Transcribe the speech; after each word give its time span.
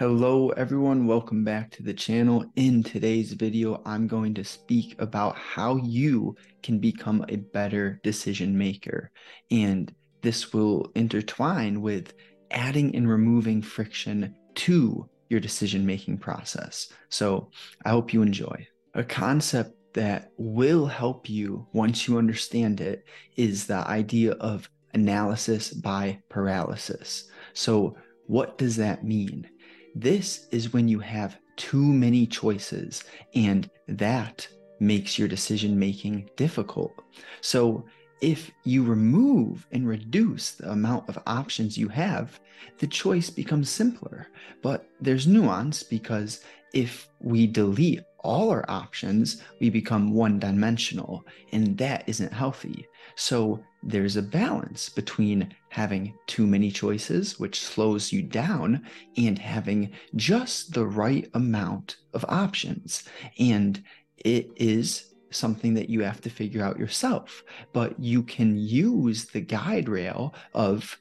Hello 0.00 0.48
everyone, 0.56 1.06
welcome 1.06 1.44
back 1.44 1.70
to 1.70 1.84
the 1.84 1.94
channel. 1.94 2.44
In 2.56 2.82
today's 2.82 3.32
video, 3.32 3.80
I'm 3.86 4.08
going 4.08 4.34
to 4.34 4.42
speak 4.42 4.96
about 4.98 5.36
how 5.36 5.76
you 5.76 6.34
can 6.64 6.80
become 6.80 7.24
a 7.28 7.36
better 7.36 8.00
decision 8.02 8.58
maker. 8.58 9.12
And 9.52 9.94
this 10.20 10.52
will 10.52 10.90
intertwine 10.96 11.80
with 11.80 12.12
adding 12.50 12.96
and 12.96 13.08
removing 13.08 13.62
friction 13.62 14.34
to 14.56 15.08
your 15.28 15.38
decision 15.38 15.86
making 15.86 16.18
process. 16.18 16.92
So 17.08 17.52
I 17.84 17.90
hope 17.90 18.12
you 18.12 18.22
enjoy. 18.22 18.66
A 18.94 19.04
concept 19.04 19.76
that 19.92 20.32
will 20.36 20.86
help 20.86 21.30
you 21.30 21.68
once 21.72 22.08
you 22.08 22.18
understand 22.18 22.80
it 22.80 23.04
is 23.36 23.68
the 23.68 23.86
idea 23.88 24.32
of 24.32 24.68
analysis 24.92 25.72
by 25.72 26.18
paralysis. 26.28 27.30
So 27.52 27.96
what 28.26 28.58
does 28.58 28.74
that 28.76 29.04
mean? 29.04 29.48
This 29.94 30.48
is 30.50 30.72
when 30.72 30.88
you 30.88 30.98
have 30.98 31.38
too 31.56 31.84
many 31.84 32.26
choices, 32.26 33.04
and 33.34 33.70
that 33.86 34.46
makes 34.80 35.18
your 35.18 35.28
decision 35.28 35.78
making 35.78 36.28
difficult. 36.36 36.92
So, 37.40 37.84
if 38.20 38.50
you 38.64 38.82
remove 38.82 39.66
and 39.72 39.86
reduce 39.86 40.52
the 40.52 40.70
amount 40.70 41.08
of 41.08 41.18
options 41.26 41.76
you 41.76 41.88
have, 41.88 42.40
the 42.78 42.86
choice 42.86 43.28
becomes 43.28 43.68
simpler. 43.68 44.28
But 44.62 44.88
there's 45.00 45.26
nuance 45.26 45.82
because 45.82 46.40
if 46.72 47.08
we 47.20 47.46
delete 47.46 48.02
all 48.24 48.50
our 48.50 48.64
options, 48.68 49.42
we 49.60 49.70
become 49.70 50.12
one 50.12 50.38
dimensional, 50.38 51.24
and 51.52 51.78
that 51.78 52.04
isn't 52.08 52.32
healthy. 52.32 52.86
So 53.14 53.62
there's 53.82 54.16
a 54.16 54.22
balance 54.22 54.88
between 54.88 55.54
having 55.68 56.14
too 56.26 56.46
many 56.46 56.70
choices, 56.70 57.38
which 57.38 57.60
slows 57.60 58.12
you 58.12 58.22
down, 58.22 58.84
and 59.16 59.38
having 59.38 59.92
just 60.16 60.72
the 60.72 60.86
right 60.86 61.28
amount 61.34 61.96
of 62.14 62.24
options. 62.28 63.04
And 63.38 63.82
it 64.16 64.50
is 64.56 65.14
something 65.30 65.74
that 65.74 65.90
you 65.90 66.00
have 66.00 66.20
to 66.22 66.30
figure 66.30 66.64
out 66.64 66.78
yourself, 66.78 67.44
but 67.72 67.98
you 68.00 68.22
can 68.22 68.56
use 68.56 69.26
the 69.26 69.40
guide 69.40 69.88
rail 69.88 70.34
of 70.54 70.98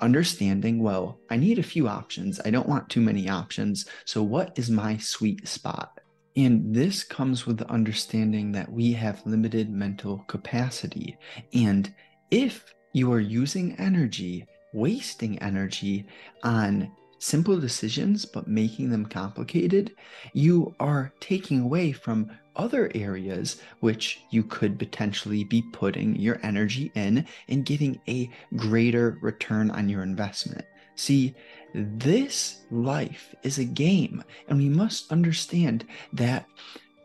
understanding 0.00 0.82
well, 0.82 1.18
I 1.30 1.36
need 1.36 1.58
a 1.58 1.62
few 1.62 1.88
options. 1.88 2.40
I 2.44 2.50
don't 2.50 2.68
want 2.68 2.88
too 2.88 3.00
many 3.00 3.28
options. 3.28 3.86
So, 4.04 4.22
what 4.22 4.58
is 4.58 4.70
my 4.70 4.96
sweet 4.98 5.46
spot? 5.48 6.00
And 6.36 6.74
this 6.74 7.02
comes 7.02 7.46
with 7.46 7.56
the 7.58 7.70
understanding 7.70 8.52
that 8.52 8.70
we 8.70 8.92
have 8.92 9.24
limited 9.26 9.70
mental 9.70 10.18
capacity. 10.26 11.16
And 11.54 11.92
if 12.30 12.74
you 12.92 13.12
are 13.12 13.20
using 13.20 13.74
energy, 13.76 14.46
wasting 14.72 15.38
energy 15.38 16.06
on 16.42 16.92
simple 17.18 17.58
decisions 17.58 18.26
but 18.26 18.46
making 18.46 18.90
them 18.90 19.06
complicated, 19.06 19.94
you 20.34 20.74
are 20.78 21.12
taking 21.20 21.60
away 21.60 21.92
from 21.92 22.30
other 22.56 22.90
areas 22.94 23.62
which 23.80 24.20
you 24.30 24.42
could 24.42 24.78
potentially 24.78 25.44
be 25.44 25.62
putting 25.72 26.16
your 26.16 26.38
energy 26.42 26.90
in 26.94 27.26
and 27.48 27.64
getting 27.64 28.00
a 28.08 28.30
greater 28.56 29.18
return 29.22 29.70
on 29.70 29.88
your 29.88 30.02
investment. 30.02 30.64
See, 30.94 31.34
this 31.76 32.62
life 32.70 33.34
is 33.42 33.58
a 33.58 33.64
game, 33.64 34.24
and 34.48 34.58
we 34.58 34.68
must 34.68 35.12
understand 35.12 35.84
that 36.14 36.46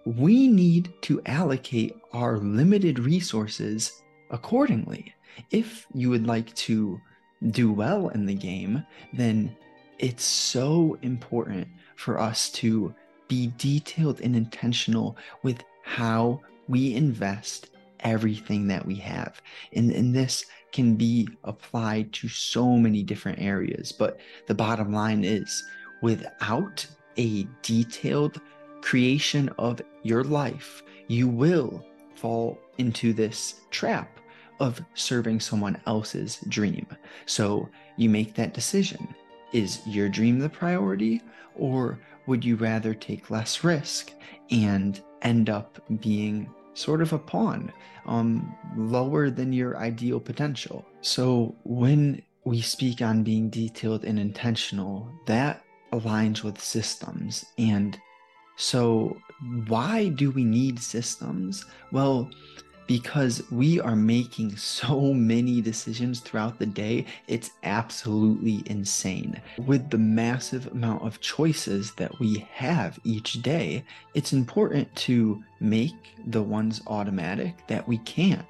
we 0.06 0.48
need 0.48 0.94
to 1.02 1.22
allocate 1.26 1.98
our 2.14 2.38
limited 2.38 2.98
resources 2.98 4.02
accordingly. 4.30 5.14
If 5.52 5.86
you 5.94 6.10
would 6.10 6.26
like 6.26 6.54
to 6.56 7.00
do 7.50 7.72
well 7.74 8.10
in 8.10 8.26
the 8.26 8.34
game, 8.34 8.86
then 9.14 9.56
it's 10.00 10.24
so 10.24 10.98
important 11.02 11.68
for 11.96 12.20
us 12.20 12.50
to 12.52 12.96
be 13.28 13.52
detailed 13.58 14.22
and 14.22 14.36
intentional 14.36 15.18
with 15.44 15.64
how 15.84 16.40
we 16.68 16.96
invest 16.96 17.70
everything 18.00 18.68
that 18.68 18.86
we 18.86 18.96
have. 18.96 19.42
And, 19.74 19.92
and 19.92 20.16
this 20.16 20.46
can 20.72 20.96
be 20.96 21.28
applied 21.44 22.14
to 22.14 22.28
so 22.28 22.78
many 22.78 23.04
different 23.04 23.40
areas. 23.40 23.92
But 23.92 24.20
the 24.48 24.56
bottom 24.56 24.94
line 24.94 25.24
is 25.24 25.64
without 26.02 26.86
a 27.18 27.48
detailed 27.62 28.42
creation 28.82 29.50
of 29.58 29.82
your 30.04 30.24
life, 30.24 30.84
you 31.08 31.28
will 31.28 31.86
fall 32.16 32.58
into 32.78 33.14
this 33.14 33.62
trap 33.70 34.20
of 34.60 34.82
serving 34.94 35.40
someone 35.40 35.82
else's 35.88 36.40
dream. 36.48 36.86
So 37.26 37.68
you 37.98 38.10
make 38.10 38.36
that 38.36 38.54
decision. 38.54 39.14
Is 39.54 39.86
your 39.86 40.08
dream 40.08 40.40
the 40.40 40.50
priority, 40.50 41.22
or 41.56 42.00
would 42.28 42.46
you 42.46 42.56
rather 42.56 42.94
take 42.94 43.30
less 43.30 43.64
risk 43.64 44.14
and 44.50 45.02
end 45.24 45.50
up 45.50 45.82
being 46.00 46.50
sort 46.74 47.02
of 47.02 47.14
a 47.14 47.20
pawn, 47.20 47.72
um, 48.06 48.56
lower 48.76 49.30
than 49.30 49.54
your 49.54 49.78
ideal 49.78 50.20
potential? 50.20 50.86
So 51.02 51.56
when 51.64 52.22
we 52.44 52.62
speak 52.62 53.02
on 53.02 53.24
being 53.24 53.50
detailed 53.50 54.04
and 54.04 54.20
intentional, 54.20 55.12
that 55.28 55.64
aligns 55.92 56.44
with 56.44 56.60
systems. 56.60 57.46
And 57.58 58.00
so, 58.56 59.18
why 59.68 60.10
do 60.10 60.32
we 60.32 60.44
need 60.44 60.80
systems? 60.80 61.66
Well, 61.92 62.30
because 62.92 63.42
we 63.52 63.80
are 63.80 63.96
making 63.96 64.54
so 64.58 65.14
many 65.14 65.62
decisions 65.62 66.20
throughout 66.20 66.60
the 66.60 66.66
day, 66.66 67.06
it's 67.30 67.52
absolutely 67.64 68.64
insane. 68.66 69.42
With 69.66 69.90
the 69.90 69.98
massive 69.98 70.68
amount 70.68 71.02
of 71.08 71.22
choices 71.22 71.94
that 71.94 72.20
we 72.20 72.46
have 72.52 73.00
each 73.06 73.42
day, 73.44 73.86
it's 74.14 74.34
important 74.34 74.94
to 75.08 75.42
make 75.62 75.96
the 76.28 76.44
ones 76.44 76.82
automatic 76.88 77.66
that 77.68 77.88
we 77.88 78.00
can. 78.00 78.46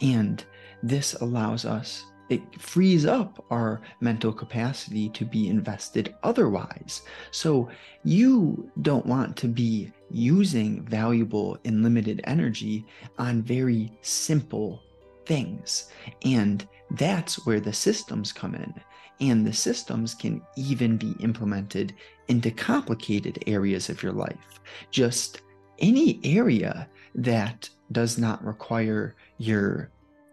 And 0.00 0.44
this 0.82 1.14
allows 1.14 1.64
us 1.64 2.04
it 2.30 2.42
frees 2.60 3.04
up 3.04 3.44
our 3.50 3.82
mental 4.00 4.32
capacity 4.32 5.10
to 5.10 5.24
be 5.24 5.48
invested 5.48 6.14
otherwise. 6.22 7.02
So 7.30 7.68
you 8.02 8.70
don't 8.80 9.06
want 9.06 9.36
to 9.36 9.46
be 9.46 9.92
using 10.14 10.82
valuable 10.84 11.58
and 11.64 11.82
limited 11.82 12.20
energy 12.24 12.86
on 13.18 13.42
very 13.42 13.92
simple 14.02 14.82
things. 15.26 15.90
And 16.24 16.66
that's 16.92 17.44
where 17.46 17.60
the 17.60 17.72
systems 17.72 18.32
come 18.32 18.54
in. 18.54 18.74
And 19.20 19.46
the 19.46 19.52
systems 19.52 20.14
can 20.14 20.42
even 20.56 20.96
be 20.96 21.14
implemented 21.20 21.94
into 22.28 22.50
complicated 22.50 23.42
areas 23.46 23.88
of 23.88 24.02
your 24.02 24.12
life. 24.12 24.60
Just 24.90 25.42
any 25.78 26.20
area 26.24 26.88
that 27.14 27.68
does 27.92 28.18
not 28.18 28.44
require 28.44 29.14
your 29.38 29.90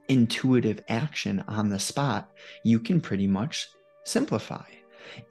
intuitive 0.07 0.83
action 0.89 1.43
on 1.47 1.69
the 1.69 1.79
spot, 1.79 2.31
you 2.63 2.79
can 2.79 2.99
pretty 2.99 3.27
much 3.27 3.69
simplify. 4.03 4.65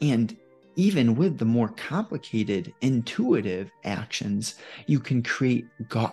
And 0.00 0.36
even 0.80 1.14
with 1.14 1.36
the 1.36 1.44
more 1.44 1.68
complicated 1.68 2.72
intuitive 2.80 3.70
actions, 3.84 4.54
you 4.86 4.98
can 4.98 5.22
create 5.22 5.66
gu- 5.90 6.08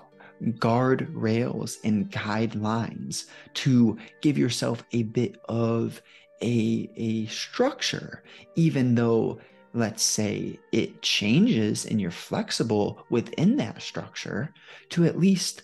guard 0.59 1.07
rails 1.15 1.77
and 1.85 2.11
guidelines 2.11 3.27
to 3.53 3.97
give 4.21 4.37
yourself 4.37 4.83
a 4.91 5.03
bit 5.03 5.37
of 5.47 6.01
a, 6.41 6.89
a 6.97 7.25
structure, 7.27 8.23
even 8.55 8.93
though 8.93 9.39
let's 9.73 10.03
say 10.03 10.59
it 10.73 11.01
changes 11.01 11.85
and 11.85 12.01
you're 12.01 12.11
flexible 12.11 13.05
within 13.09 13.55
that 13.55 13.81
structure 13.81 14.53
to 14.89 15.05
at 15.05 15.17
least 15.17 15.63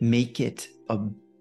make 0.00 0.38
it 0.38 0.68
a 0.90 0.98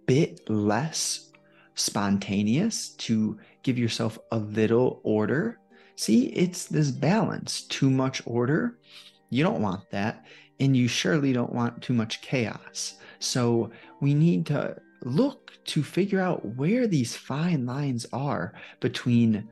bit 0.07 0.49
less 0.49 1.31
spontaneous 1.75 2.89
to 2.89 3.37
give 3.61 3.77
yourself 3.77 4.17
a 4.31 4.37
little 4.37 4.99
order. 5.03 5.59
See, 5.95 6.27
it's 6.27 6.65
this 6.65 6.91
balance. 6.91 7.63
Too 7.63 7.89
much 7.89 8.21
order, 8.25 8.79
you 9.29 9.43
don't 9.43 9.61
want 9.61 9.89
that. 9.91 10.25
And 10.59 10.77
you 10.77 10.87
surely 10.87 11.33
don't 11.33 11.53
want 11.53 11.81
too 11.81 11.93
much 11.93 12.21
chaos. 12.21 12.95
So 13.19 13.71
we 14.01 14.13
need 14.13 14.45
to 14.47 14.77
look 15.03 15.51
to 15.65 15.83
figure 15.83 16.19
out 16.19 16.45
where 16.55 16.87
these 16.87 17.15
fine 17.15 17.65
lines 17.65 18.05
are 18.13 18.53
between 18.79 19.49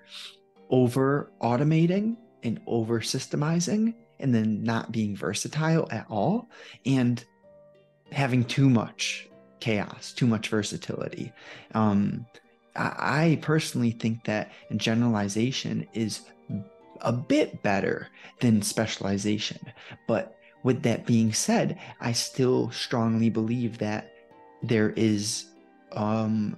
over 0.70 1.32
automating 1.42 2.16
and 2.44 2.60
over 2.68 3.00
systemizing 3.00 3.94
and 4.20 4.34
then 4.34 4.64
not 4.64 4.92
being 4.92 5.16
versatile 5.16 5.88
at 5.92 6.06
all 6.10 6.50
and 6.86 7.26
having 8.12 8.44
too 8.46 8.70
much 8.70 9.30
chaos, 9.60 10.14
too 10.14 10.28
much 10.28 10.50
versatility. 10.50 11.32
Um, 11.74 12.26
I, 12.76 13.40
personally 13.42 13.92
think 13.92 14.24
that 14.26 14.52
generalization 14.78 15.88
is 15.94 16.22
a 17.02 17.12
bit 17.12 17.62
better 17.64 18.08
than 18.40 18.62
specialization. 18.62 19.60
But 20.08 20.38
with 20.64 20.84
that 20.84 21.06
being 21.06 21.34
said, 21.34 21.80
I 22.00 22.12
still 22.12 22.72
strongly 22.72 23.30
believe 23.30 23.78
that 23.80 24.14
there 24.62 24.92
is 24.92 25.46
um, 25.94 26.58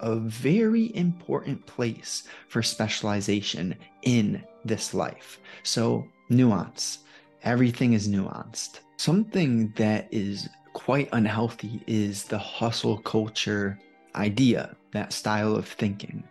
a 0.00 0.16
very 0.16 0.94
important 0.96 1.64
place 1.66 2.24
for 2.48 2.62
specialization 2.62 3.76
in 4.02 4.42
this 4.64 4.94
life. 4.94 5.38
So 5.62 6.06
nuance. 6.28 6.98
Everything 7.44 7.92
is 7.92 8.08
nuanced. 8.08 8.80
Something 8.96 9.72
that 9.76 10.08
is 10.10 10.48
quite 10.72 11.08
unhealthy 11.12 11.82
is 11.86 12.24
the 12.24 12.38
hustle 12.38 12.98
culture 12.98 13.78
idea, 14.16 14.74
that 14.92 15.12
style 15.12 15.54
of 15.54 15.68
thinking. 15.68 16.24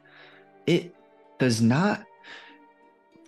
It 0.65 0.95
does 1.39 1.61
not 1.61 2.03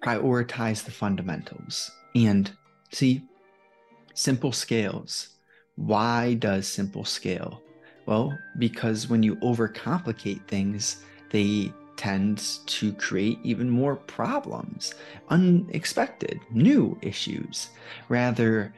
prioritize 0.05 0.83
the 0.83 0.91
fundamentals. 0.91 1.91
And 2.13 2.51
see, 2.91 3.23
simple 4.13 4.51
scales. 4.51 5.29
Why 5.75 6.35
does 6.35 6.67
simple 6.67 7.03
scale? 7.03 7.61
Well, 8.05 8.37
because 8.59 9.09
when 9.09 9.23
you 9.23 9.35
overcomplicate 9.37 10.47
things, 10.47 11.03
they 11.31 11.73
tend 11.97 12.43
to 12.67 12.93
create 12.93 13.39
even 13.43 13.69
more 13.69 13.95
problems, 13.95 14.93
unexpected, 15.29 16.39
new 16.51 16.97
issues. 17.01 17.69
Rather, 18.09 18.73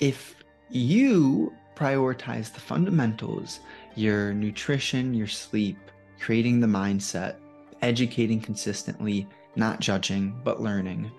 if 0.00 0.36
you 0.68 1.52
prioritize 1.76 2.52
the 2.52 2.60
fundamentals, 2.60 3.60
your 3.94 4.34
nutrition, 4.34 5.14
your 5.14 5.28
sleep, 5.28 5.78
creating 6.20 6.60
the 6.60 6.66
mindset, 6.66 7.36
educating 7.80 8.40
consistently, 8.40 9.26
not 9.58 9.80
judging, 9.80 10.40
but 10.44 10.62
learning, 10.62 11.10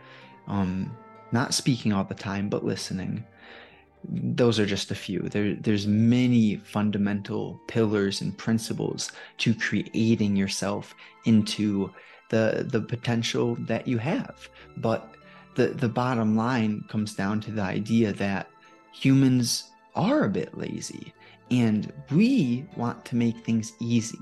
um, 0.48 0.96
not 1.32 1.54
speaking 1.54 1.94
all 1.94 2.04
the 2.04 2.16
time, 2.16 2.50
but 2.50 2.66
listening. 2.66 3.24
Those 4.08 4.60
are 4.60 4.66
just 4.66 4.92
a 4.92 4.96
few. 4.96 5.20
There, 5.24 5.56
there's 5.56 5.86
many 5.86 6.56
fundamental 6.58 7.60
pillars 7.68 8.22
and 8.22 8.38
principles 8.38 9.12
to 9.40 9.54
creating 9.54 10.36
yourself 10.36 10.96
into 11.26 11.92
the 12.30 12.66
the 12.70 12.82
potential 12.82 13.56
that 13.62 13.88
you 13.88 13.98
have. 13.98 14.48
But 14.78 15.16
the 15.56 15.68
the 15.68 15.90
bottom 15.90 16.38
line 16.38 16.86
comes 16.88 17.14
down 17.14 17.42
to 17.42 17.52
the 17.52 17.62
idea 17.62 18.14
that 18.14 18.48
humans 18.94 19.66
are 19.96 20.24
a 20.24 20.30
bit 20.30 20.58
lazy 20.58 21.14
and 21.52 21.92
we 22.12 22.66
want 22.76 23.04
to 23.06 23.16
make 23.16 23.44
things 23.44 23.74
easy. 23.80 24.20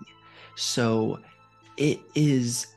So 0.56 1.19
it 1.78 2.00
is 2.16 2.68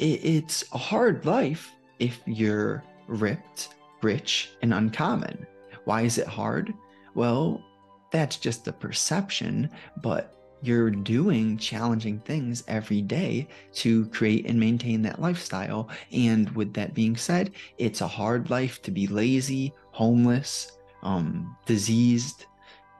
it's 0.00 0.64
a 0.72 0.78
hard 0.78 1.26
life 1.26 1.72
if 1.98 2.20
you're 2.26 2.82
ripped, 3.06 3.74
rich, 4.02 4.50
and 4.62 4.72
uncommon. 4.72 5.46
Why 5.84 6.02
is 6.02 6.18
it 6.18 6.26
hard? 6.26 6.72
Well, 7.14 7.62
that's 8.10 8.36
just 8.36 8.64
the 8.64 8.72
perception, 8.72 9.70
but 10.02 10.34
you're 10.62 10.90
doing 10.90 11.56
challenging 11.56 12.20
things 12.20 12.64
every 12.68 13.02
day 13.02 13.48
to 13.74 14.06
create 14.06 14.46
and 14.46 14.58
maintain 14.58 15.02
that 15.02 15.20
lifestyle. 15.20 15.88
And 16.12 16.50
with 16.50 16.74
that 16.74 16.94
being 16.94 17.16
said, 17.16 17.52
it's 17.78 18.00
a 18.00 18.08
hard 18.08 18.50
life 18.50 18.82
to 18.82 18.90
be 18.90 19.06
lazy, 19.06 19.72
homeless, 19.92 20.78
um, 21.02 21.56
diseased, 21.66 22.46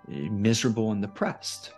miserable, 0.08 0.92
and 0.92 1.02
depressed 1.02 1.72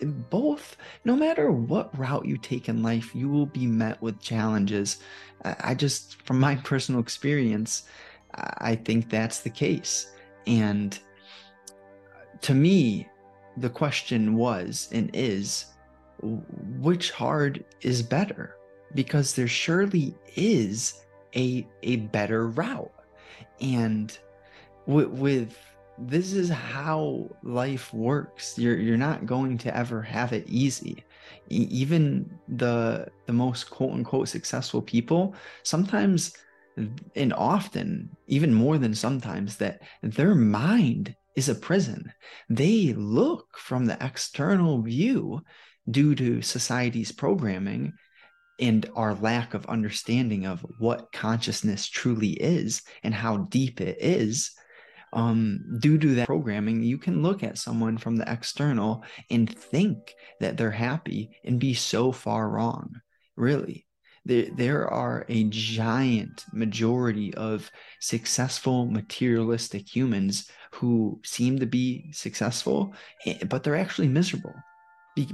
both, 0.00 0.76
no 1.04 1.16
matter 1.16 1.50
what 1.50 1.96
route 1.98 2.26
you 2.26 2.36
take 2.36 2.68
in 2.68 2.82
life, 2.82 3.14
you 3.14 3.28
will 3.28 3.46
be 3.46 3.66
met 3.66 4.00
with 4.02 4.20
challenges. 4.20 4.98
I 5.44 5.74
just, 5.74 6.22
from 6.22 6.40
my 6.40 6.56
personal 6.64 7.00
experience, 7.00 7.84
I 8.34 8.74
think 8.74 9.08
that's 9.08 9.40
the 9.40 9.50
case. 9.50 10.12
And 10.46 10.98
uh, 11.68 12.38
to 12.42 12.54
me, 12.54 13.08
the 13.56 13.70
question 13.70 14.36
was 14.36 14.88
and 14.92 15.10
is 15.14 15.66
which 16.22 17.10
hard 17.10 17.64
is 17.80 18.02
better? 18.02 18.56
Because 18.94 19.34
there 19.34 19.48
surely 19.48 20.14
is 20.34 21.04
a, 21.34 21.66
a 21.82 21.96
better 21.96 22.48
route. 22.48 22.92
And 23.60 24.16
with, 24.86 25.08
with 25.08 25.58
this 25.98 26.32
is 26.32 26.48
how 26.48 27.28
life 27.42 27.92
works. 27.92 28.58
You're 28.58 28.76
you're 28.76 28.96
not 28.96 29.26
going 29.26 29.58
to 29.58 29.76
ever 29.76 30.02
have 30.02 30.32
it 30.32 30.44
easy. 30.48 31.04
E- 31.50 31.68
even 31.70 32.38
the 32.48 33.08
the 33.26 33.32
most 33.32 33.70
quote 33.70 33.92
unquote 33.92 34.28
successful 34.28 34.82
people 34.82 35.34
sometimes 35.62 36.32
and 37.14 37.32
often 37.32 38.10
even 38.26 38.52
more 38.52 38.76
than 38.76 38.94
sometimes 38.94 39.56
that 39.56 39.80
their 40.02 40.34
mind 40.34 41.14
is 41.34 41.48
a 41.48 41.54
prison. 41.54 42.12
They 42.50 42.92
look 42.94 43.58
from 43.58 43.86
the 43.86 43.96
external 44.04 44.82
view 44.82 45.42
due 45.90 46.14
to 46.14 46.42
society's 46.42 47.12
programming 47.12 47.94
and 48.58 48.90
our 48.94 49.14
lack 49.14 49.54
of 49.54 49.66
understanding 49.66 50.46
of 50.46 50.64
what 50.78 51.12
consciousness 51.12 51.86
truly 51.86 52.30
is 52.30 52.82
and 53.02 53.14
how 53.14 53.36
deep 53.36 53.80
it 53.80 53.96
is 54.00 54.52
um, 55.16 55.78
due 55.80 55.96
to 55.98 56.14
that 56.14 56.26
programming, 56.26 56.82
you 56.82 56.98
can 56.98 57.22
look 57.22 57.42
at 57.42 57.56
someone 57.56 57.96
from 57.96 58.16
the 58.16 58.30
external 58.30 59.02
and 59.30 59.52
think 59.58 60.14
that 60.40 60.58
they're 60.58 60.70
happy 60.70 61.30
and 61.42 61.58
be 61.58 61.72
so 61.72 62.12
far 62.12 62.50
wrong. 62.50 62.92
Really, 63.34 63.86
there, 64.26 64.48
there 64.54 64.88
are 64.88 65.24
a 65.30 65.44
giant 65.44 66.44
majority 66.52 67.32
of 67.34 67.70
successful 68.00 68.84
materialistic 68.86 69.88
humans 69.88 70.50
who 70.72 71.18
seem 71.24 71.58
to 71.60 71.66
be 71.66 72.12
successful, 72.12 72.94
eh, 73.24 73.42
but 73.48 73.64
they're 73.64 73.74
actually 73.74 74.08
miserable 74.08 74.54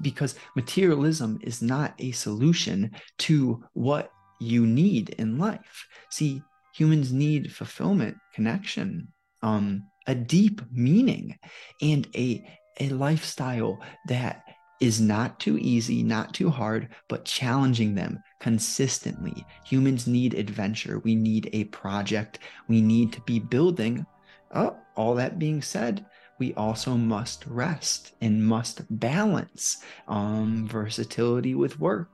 because 0.00 0.36
materialism 0.54 1.40
is 1.42 1.60
not 1.60 1.94
a 1.98 2.12
solution 2.12 2.88
to 3.18 3.64
what 3.72 4.12
you 4.40 4.64
need 4.64 5.08
in 5.18 5.38
life. 5.38 5.88
See, 6.10 6.40
humans 6.72 7.12
need 7.12 7.52
fulfillment, 7.52 8.16
connection, 8.32 9.08
um, 9.42 9.84
a 10.06 10.14
deep 10.14 10.60
meaning 10.70 11.38
and 11.80 12.08
a 12.14 12.44
a 12.80 12.88
lifestyle 12.88 13.80
that 14.06 14.44
is 14.80 15.00
not 15.00 15.38
too 15.38 15.58
easy, 15.58 16.02
not 16.02 16.34
too 16.34 16.50
hard, 16.50 16.88
but 17.08 17.24
challenging 17.24 17.94
them 17.94 18.18
consistently. 18.40 19.46
Humans 19.64 20.08
need 20.08 20.34
adventure. 20.34 20.98
We 20.98 21.14
need 21.14 21.48
a 21.52 21.64
project. 21.64 22.40
We 22.66 22.80
need 22.80 23.12
to 23.12 23.20
be 23.20 23.38
building. 23.38 24.04
Oh, 24.52 24.76
all 24.96 25.14
that 25.14 25.38
being 25.38 25.62
said, 25.62 26.04
we 26.40 26.52
also 26.54 26.96
must 26.96 27.46
rest 27.46 28.14
and 28.20 28.44
must 28.44 28.82
balance 28.98 29.84
um, 30.08 30.66
versatility 30.66 31.54
with 31.54 31.78
work 31.78 32.10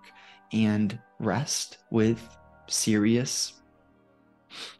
and 0.53 0.99
rest 1.19 1.79
with 1.91 2.37
serious 2.67 3.58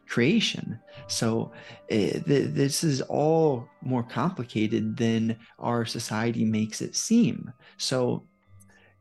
creation. 0.09 0.79
So 1.07 1.51
uh, 1.91 2.19
th- 2.25 2.53
this 2.53 2.83
is 2.83 3.01
all 3.01 3.67
more 3.81 4.03
complicated 4.03 4.97
than 4.97 5.37
our 5.59 5.85
society 5.85 6.45
makes 6.45 6.81
it 6.81 6.95
seem. 6.95 7.51
So 7.77 8.25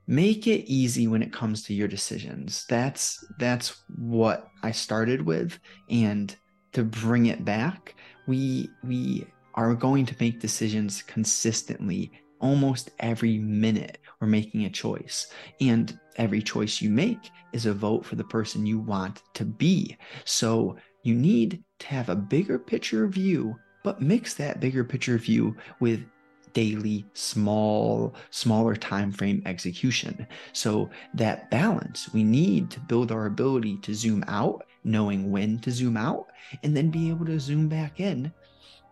make 0.07 0.47
it 0.47 0.71
easy 0.71 1.07
when 1.09 1.23
it 1.23 1.33
comes 1.33 1.63
to 1.65 1.75
your 1.75 1.89
decisions. 1.89 2.67
That's 2.69 3.25
that's 3.39 3.83
what 3.97 4.49
I 4.63 4.71
started 4.71 5.23
with 5.23 5.59
and 5.91 6.35
to 6.73 6.85
bring 6.85 7.27
it 7.27 7.45
back, 7.45 7.95
we 8.27 8.71
we 8.85 9.27
are 9.55 9.75
going 9.75 10.07
to 10.07 10.17
make 10.21 10.41
decisions 10.41 11.03
consistently 11.03 12.13
almost 12.41 12.91
every 13.01 13.39
minute 13.39 13.99
we're 14.21 14.29
making 14.29 14.65
a 14.65 14.71
choice. 14.71 15.27
And 15.61 15.99
every 16.17 16.41
choice 16.41 16.81
you 16.81 16.91
make 16.91 17.31
is 17.53 17.67
a 17.67 17.75
vote 17.75 18.05
for 18.05 18.15
the 18.17 18.25
person 18.25 18.67
you 18.67 18.79
want 18.79 19.23
to 19.35 19.45
be. 19.45 19.97
So 20.25 20.77
you 21.09 21.15
need 21.15 21.65
to 21.79 21.87
have 21.87 22.11
a 22.11 22.15
bigger 22.15 22.59
picture 22.59 23.07
view, 23.09 23.59
but 23.83 24.03
mix 24.03 24.35
that 24.35 24.61
bigger 24.61 24.85
picture 24.85 25.17
view 25.17 25.57
with 25.81 26.05
daily 26.53 27.07
small 27.15 28.15
smaller 28.31 28.75
time 28.75 29.13
frame 29.13 29.43
execution 29.45 30.27
so 30.53 30.89
that 31.13 31.51
balance 31.51 32.11
we 32.15 32.25
need 32.25 32.71
to 32.71 32.81
build 32.81 33.13
our 33.13 33.27
ability 33.27 33.77
to 33.77 33.95
zoom 33.95 34.25
out 34.29 34.65
knowing 34.83 35.31
when 35.31 35.59
to 35.59 35.71
zoom 35.71 35.97
out 35.97 36.27
and 36.63 36.77
then 36.77 36.91
be 36.91 37.11
able 37.11 37.27
to 37.27 37.39
zoom 37.39 37.69
back 37.69 38.01
in 38.01 38.33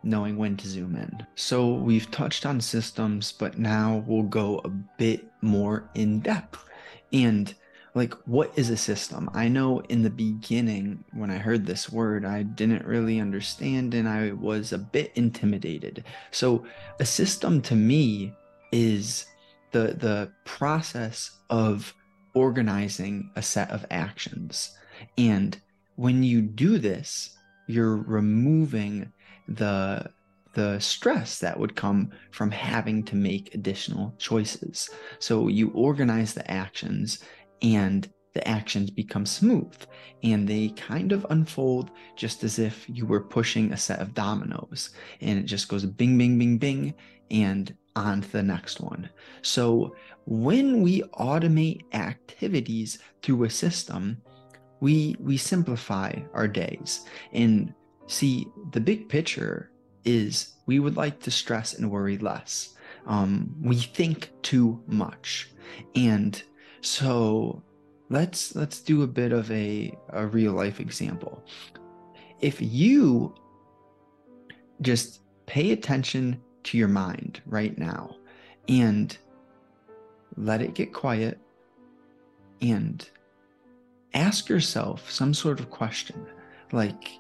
knowing 0.03 0.37
when 0.37 0.57
to 0.57 0.69
zoom 0.69 0.95
in. 0.95 1.27
So 1.35 1.75
we've 1.75 2.11
touched 2.13 2.47
on 2.47 2.61
systems, 2.61 3.33
but 3.33 3.59
now 3.59 4.05
we'll 4.07 4.23
go 4.23 4.61
a 4.65 4.69
bit 4.69 5.27
more 5.43 5.91
in 5.95 6.21
depth. 6.21 6.65
And 7.13 7.53
like, 7.97 8.13
what 8.27 8.53
is 8.57 8.69
a 8.69 8.77
system? 8.77 9.31
I 9.33 9.49
know 9.49 9.81
in 9.89 10.03
the 10.03 10.11
beginning, 10.11 11.03
when 11.15 11.31
I 11.31 11.39
heard 11.39 11.65
this 11.65 11.91
word, 11.91 12.27
I 12.27 12.43
didn't 12.43 12.85
really 12.85 13.19
understand 13.21 13.95
and 13.95 14.07
I 14.07 14.33
was 14.33 14.73
a 14.73 14.79
bit 14.79 15.13
intimidated. 15.15 16.05
So, 16.31 16.67
a 17.01 17.07
system 17.07 17.63
to 17.63 17.75
me 17.75 18.35
is 18.71 19.25
the, 19.73 19.97
the 19.99 20.31
process 20.45 21.39
of 21.49 21.95
organizing 22.35 23.31
a 23.35 23.41
set 23.41 23.71
of 23.71 23.87
actions. 23.91 24.77
And 25.17 25.59
when 25.95 26.23
you 26.23 26.43
do 26.43 26.77
this, 26.77 27.31
you're 27.67 27.97
removing 27.97 29.11
the 29.49 30.11
the 30.53 30.81
stress 30.81 31.39
that 31.41 31.61
would 31.61 31.77
come 31.77 32.11
from 32.31 32.51
having 32.51 33.03
to 33.05 33.15
make 33.15 33.55
additional 33.55 34.15
choices. 34.17 34.89
So 35.19 35.49
you 35.49 35.69
organize 35.73 36.33
the 36.33 36.51
actions 36.51 37.23
and 37.63 38.09
the 38.35 38.47
actions 38.47 38.91
become 38.91 39.25
smooth 39.25 39.75
and 40.23 40.47
they 40.47 40.69
kind 40.69 41.11
of 41.11 41.27
unfold 41.31 41.91
just 42.17 42.45
as 42.45 42.59
if 42.59 42.87
you 42.87 43.07
were 43.07 43.21
pushing 43.21 43.73
a 43.73 43.77
set 43.77 43.99
of 43.99 44.13
dominoes 44.13 44.91
and 45.23 45.39
it 45.39 45.45
just 45.45 45.69
goes 45.69 45.87
bing, 45.87 46.19
bing, 46.19 46.39
bing, 46.39 46.59
bing, 46.59 46.95
and 47.31 47.75
on 47.97 48.21
to 48.21 48.33
the 48.33 48.43
next 48.43 48.81
one. 48.81 49.09
So 49.41 49.97
when 50.27 50.83
we 50.83 51.01
automate 51.19 51.83
activities 51.95 52.99
through 53.23 53.45
a 53.45 53.51
system, 53.51 54.21
we 54.81 55.17
we 55.19 55.39
simplify 55.39 56.13
our 56.35 56.47
days 56.47 57.07
and 57.33 57.73
see 58.07 58.47
the 58.73 58.81
big 58.81 59.09
picture 59.09 59.71
is 60.05 60.53
we 60.67 60.79
would 60.79 60.97
like 60.97 61.21
to 61.21 61.31
stress 61.31 61.75
and 61.75 61.91
worry 61.91 62.19
less. 62.19 62.75
Um, 63.07 63.55
we 63.63 63.77
think 63.77 64.31
too 64.43 64.83
much, 64.87 65.49
and 65.95 66.43
so 66.87 67.61
let's 68.11 68.55
let's 68.55 68.81
do 68.81 69.03
a 69.03 69.07
bit 69.09 69.33
of 69.33 69.51
a, 69.51 69.93
a 70.11 70.25
real 70.25 70.53
life 70.53 70.79
example. 70.79 71.45
If 72.41 72.59
you 72.61 73.35
just 74.83 75.21
pay 75.47 75.73
attention 75.73 76.41
to 76.63 76.79
your 76.79 76.89
mind 76.89 77.41
right 77.47 77.77
now 77.77 78.17
and 78.69 79.17
let 80.37 80.63
it 80.63 80.75
get 80.75 80.93
quiet 80.93 81.41
and 82.61 83.09
ask 84.15 84.49
yourself 84.49 85.11
some 85.11 85.35
sort 85.35 85.59
of 85.59 85.71
question 85.71 86.27
like 86.73 87.11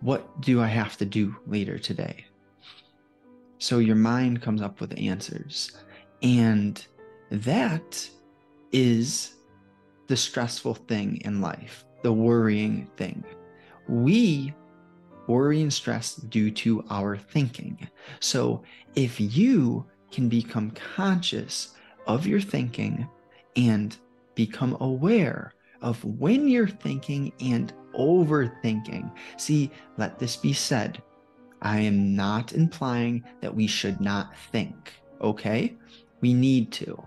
what 0.00 0.40
do 0.40 0.60
i 0.60 0.66
have 0.66 0.96
to 0.96 1.04
do 1.04 1.36
later 1.46 1.78
today? 1.78 2.24
So 3.58 3.78
your 3.78 3.96
mind 3.96 4.40
comes 4.40 4.62
up 4.62 4.80
with 4.80 4.98
answers 4.98 5.72
and 6.22 6.84
that 7.30 8.08
is 8.76 9.36
the 10.06 10.16
stressful 10.16 10.74
thing 10.74 11.16
in 11.24 11.40
life, 11.40 11.86
the 12.02 12.12
worrying 12.12 12.86
thing. 12.98 13.24
We 13.88 14.52
worry 15.26 15.62
and 15.62 15.72
stress 15.72 16.16
due 16.16 16.50
to 16.50 16.84
our 16.90 17.16
thinking. 17.16 17.88
So 18.20 18.62
if 18.94 19.18
you 19.18 19.86
can 20.12 20.28
become 20.28 20.72
conscious 20.72 21.74
of 22.06 22.26
your 22.26 22.40
thinking 22.40 23.08
and 23.56 23.96
become 24.34 24.76
aware 24.80 25.54
of 25.80 26.04
when 26.04 26.46
you're 26.46 26.68
thinking 26.68 27.32
and 27.40 27.72
overthinking. 27.94 29.10
See, 29.38 29.70
let 29.96 30.18
this 30.18 30.36
be 30.36 30.52
said. 30.52 31.02
I 31.62 31.80
am 31.80 32.14
not 32.14 32.52
implying 32.52 33.24
that 33.40 33.54
we 33.54 33.66
should 33.66 34.00
not 34.02 34.36
think, 34.52 34.92
okay? 35.22 35.74
We 36.20 36.34
need 36.34 36.70
to. 36.72 37.02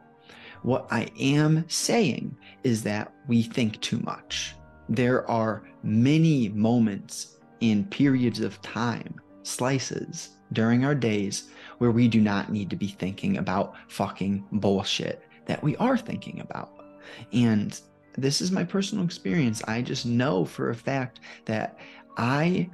What 0.62 0.88
I 0.92 1.08
am 1.20 1.66
saying 1.70 2.38
is 2.63 2.84
that 2.84 3.13
we 3.28 3.44
think 3.44 3.80
too 3.82 4.00
much. 4.00 4.56
There 4.89 5.30
are 5.30 5.63
many 5.84 6.50
moments 6.50 7.38
in 7.62 7.86
periods 7.86 8.39
of 8.39 8.62
time, 8.62 9.16
slices 9.44 10.30
during 10.54 10.84
our 10.84 10.96
days 10.96 11.50
where 11.78 11.92
we 11.92 12.08
do 12.08 12.22
not 12.22 12.51
need 12.51 12.70
to 12.72 12.75
be 12.75 12.88
thinking 12.88 13.38
about 13.38 13.75
fucking 13.88 14.46
bullshit 14.51 15.24
that 15.46 15.62
we 15.63 15.75
are 15.78 15.98
thinking 15.98 16.39
about. 16.42 16.72
And 17.34 17.80
this 18.18 18.42
is 18.42 18.51
my 18.51 18.63
personal 18.63 19.06
experience. 19.06 19.63
I 19.68 19.82
just 19.82 20.06
know 20.06 20.46
for 20.46 20.70
a 20.70 20.75
fact 20.75 21.20
that 21.46 21.78
I 22.18 22.70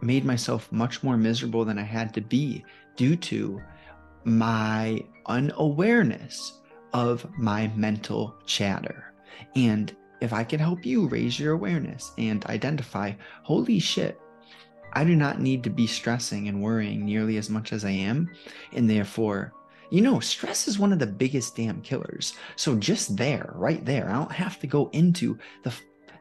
made 0.00 0.24
myself 0.24 0.70
much 0.72 1.02
more 1.02 1.16
miserable 1.16 1.64
than 1.64 1.78
I 1.78 1.82
had 1.82 2.12
to 2.14 2.20
be 2.20 2.64
due 2.96 3.16
to 3.16 3.60
my 4.24 5.04
unawareness 5.26 6.60
of 6.92 7.26
my 7.38 7.70
mental 7.76 8.34
chatter. 8.46 9.12
And 9.56 9.94
if 10.20 10.32
I 10.32 10.44
can 10.44 10.58
help 10.58 10.84
you 10.84 11.06
raise 11.06 11.38
your 11.38 11.52
awareness 11.52 12.12
and 12.18 12.44
identify, 12.46 13.12
holy 13.42 13.78
shit, 13.78 14.20
I 14.92 15.04
do 15.04 15.14
not 15.14 15.40
need 15.40 15.62
to 15.64 15.70
be 15.70 15.86
stressing 15.86 16.48
and 16.48 16.62
worrying 16.62 17.04
nearly 17.04 17.36
as 17.36 17.50
much 17.50 17.72
as 17.72 17.84
I 17.84 17.90
am. 17.90 18.30
And 18.72 18.88
therefore, 18.88 19.52
you 19.90 20.00
know, 20.00 20.20
stress 20.20 20.68
is 20.68 20.78
one 20.78 20.92
of 20.92 20.98
the 20.98 21.06
biggest 21.06 21.56
damn 21.56 21.80
killers. 21.82 22.34
So 22.56 22.76
just 22.76 23.16
there, 23.16 23.52
right 23.54 23.84
there, 23.84 24.08
I 24.08 24.14
don't 24.14 24.32
have 24.32 24.58
to 24.60 24.66
go 24.66 24.90
into 24.92 25.38
the 25.64 25.72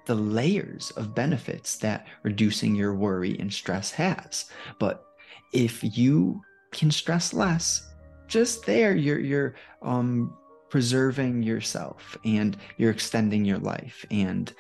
the 0.05 0.15
layers 0.15 0.91
of 0.91 1.13
benefits 1.13 1.75
that 1.75 2.07
reducing 2.23 2.73
your 2.73 2.95
worry 2.95 3.37
and 3.39 3.51
stress 3.51 3.91
has. 3.91 4.45
But 4.79 5.03
if 5.51 5.83
you 5.97 6.41
can 6.71 6.91
stress 6.91 7.33
less, 7.33 7.89
just 8.27 8.65
there, 8.65 8.95
you're 8.95 9.19
you're 9.19 9.55
um 9.81 10.33
preserving 10.69 11.43
yourself 11.43 12.17
and 12.25 12.57
you're 12.77 12.91
extending 12.91 13.45
your 13.45 13.59
life. 13.59 14.05
And 14.11 14.51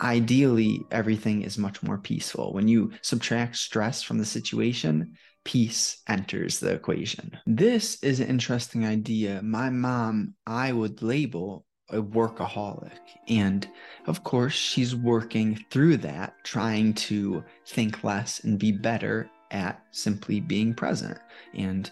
ideally 0.00 0.80
everything 0.90 1.42
is 1.42 1.58
much 1.58 1.82
more 1.82 1.98
peaceful. 1.98 2.52
When 2.52 2.68
you 2.68 2.92
subtract 3.02 3.56
stress 3.56 4.02
from 4.02 4.18
the 4.18 4.24
situation 4.24 5.14
peace 5.44 6.02
enters 6.08 6.60
the 6.60 6.72
equation. 6.72 7.36
This 7.46 8.02
is 8.02 8.20
an 8.20 8.28
interesting 8.28 8.86
idea. 8.86 9.42
My 9.42 9.70
mom 9.70 10.34
i 10.46 10.72
would 10.72 11.02
label 11.02 11.66
a 11.90 12.00
workaholic. 12.00 12.98
And 13.28 13.68
of 14.06 14.24
course 14.24 14.54
she's 14.54 14.96
working 14.96 15.64
through 15.70 15.98
that 15.98 16.34
trying 16.44 16.94
to 16.94 17.44
think 17.66 18.02
less 18.02 18.40
and 18.44 18.58
be 18.58 18.72
better 18.72 19.30
at 19.50 19.82
simply 19.90 20.40
being 20.40 20.74
present. 20.74 21.18
And 21.54 21.90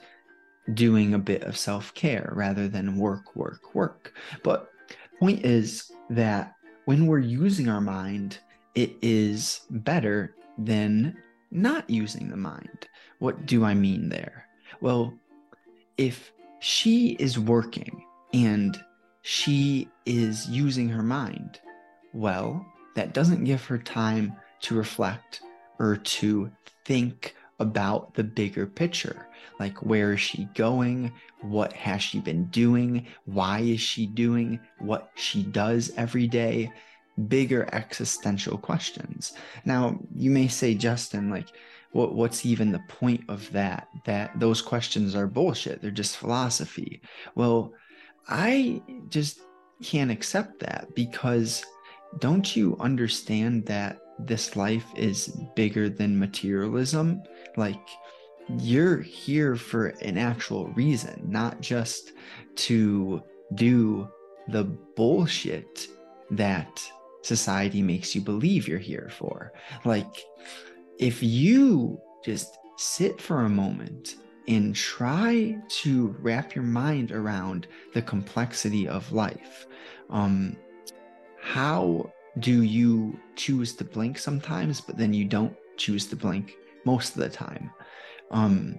doing 0.75 1.14
a 1.14 1.19
bit 1.19 1.43
of 1.45 1.57
self 1.57 1.95
care 1.95 2.33
rather 2.35 2.69
than 2.69 2.99
work, 2.99 3.35
work, 3.37 3.75
work. 3.75 4.12
But 4.43 4.71
point 5.19 5.45
is 5.45 5.90
that 6.09 6.55
when 6.87 7.07
we're 7.07 7.19
using 7.19 7.69
our 7.69 7.81
mind, 7.81 8.38
it 8.75 8.97
is 9.02 9.61
better 9.71 10.35
than 10.59 11.17
not 11.50 11.88
using 11.88 12.29
the 12.29 12.37
mind. 12.37 12.88
What 13.19 13.47
do 13.47 13.64
I 13.64 13.75
mean 13.75 14.09
there? 14.09 14.47
Well, 14.81 15.12
if 15.97 16.33
she 16.61 17.11
is 17.19 17.38
working 17.38 18.02
and 18.33 18.83
she 19.23 19.88
is 20.07 20.49
using 20.49 20.88
her 20.88 21.02
mind, 21.02 21.61
well, 22.12 22.64
that 22.95 23.12
doesn't 23.12 23.45
give 23.45 23.64
her 23.64 23.79
time 23.79 24.35
to 24.62 24.75
reflect 24.75 25.40
or 25.79 25.97
to 25.97 26.50
think 26.85 27.35
about 27.61 28.14
the 28.14 28.25
bigger 28.25 28.67
picture. 28.67 29.26
Like, 29.59 29.83
where 29.83 30.12
is 30.12 30.21
she 30.21 30.49
going? 30.55 31.12
What 31.43 31.73
has 31.75 32.02
she 32.02 32.19
been 32.21 32.47
doing? 32.47 33.07
Why 33.26 33.61
is 33.61 33.81
she 33.81 34.07
doing 34.07 34.59
what 34.79 35.11
she 35.14 35.43
does 35.43 35.93
every 35.97 36.26
day? 36.26 36.73
Bigger 37.29 37.69
existential 37.73 38.57
questions. 38.57 39.35
Now, 39.64 40.00
you 40.14 40.31
may 40.31 40.49
say, 40.49 40.75
Justin, 40.75 41.31
like, 41.31 41.49
what, 41.93 42.14
what's 42.14 42.47
even 42.47 42.73
the 42.73 42.83
point 42.88 43.23
of 43.29 43.50
that? 43.52 43.88
That 44.07 44.38
those 44.38 44.62
questions 44.62 45.14
are 45.14 45.26
bullshit. 45.26 45.83
They're 45.83 45.90
just 45.90 46.17
philosophy. 46.17 47.02
Well, 47.35 47.75
I 48.29 48.83
just 49.09 49.40
can't 49.83 50.11
accept 50.11 50.61
that 50.61 50.95
because 50.95 51.64
don't 52.19 52.57
you 52.57 52.76
understand 52.81 53.67
that 53.67 53.99
this 54.27 54.57
life 54.57 54.87
is 54.97 55.29
bigger 55.55 55.89
than 55.89 56.19
materialism. 56.19 57.23
Like, 57.57 57.89
you're 58.59 59.00
here 59.00 59.57
for 59.57 59.89
an 60.03 60.19
actual 60.19 60.69
reason, 60.69 61.23
not 61.27 61.61
just 61.61 62.12
to 62.57 63.23
do 63.55 64.09
the 64.49 64.65
bullshit 64.65 65.89
that 66.31 66.83
society 67.23 67.83
makes 67.83 68.15
you 68.15 68.21
believe 68.21 68.67
you're 68.67 68.79
here 68.79 69.11
for. 69.12 69.53
Like, 69.85 70.25
if 70.99 71.23
you 71.23 72.00
just 72.25 72.59
sit 72.77 73.21
for 73.21 73.45
a 73.45 73.49
moment 73.49 74.17
and 74.49 74.75
try 74.75 75.57
to 75.69 76.17
wrap 76.21 76.55
your 76.55 76.65
mind 76.65 77.12
around 77.12 77.67
the 77.95 78.03
complexity 78.03 78.89
of 78.89 79.12
life, 79.12 79.67
um, 80.09 80.57
how 81.41 82.11
do 82.38 82.62
you 82.62 83.18
choose 83.37 83.75
to 83.76 83.84
blink 83.84 84.18
sometimes, 84.18 84.80
but 84.80 84.96
then 84.96 85.12
you 85.12 85.25
don't 85.25 85.54
choose 85.76 86.06
to 86.06 86.16
blink 86.16 86.56
most 86.84 87.16
of 87.16 87.22
the 87.22 87.28
time? 87.28 87.70
Um, 88.30 88.78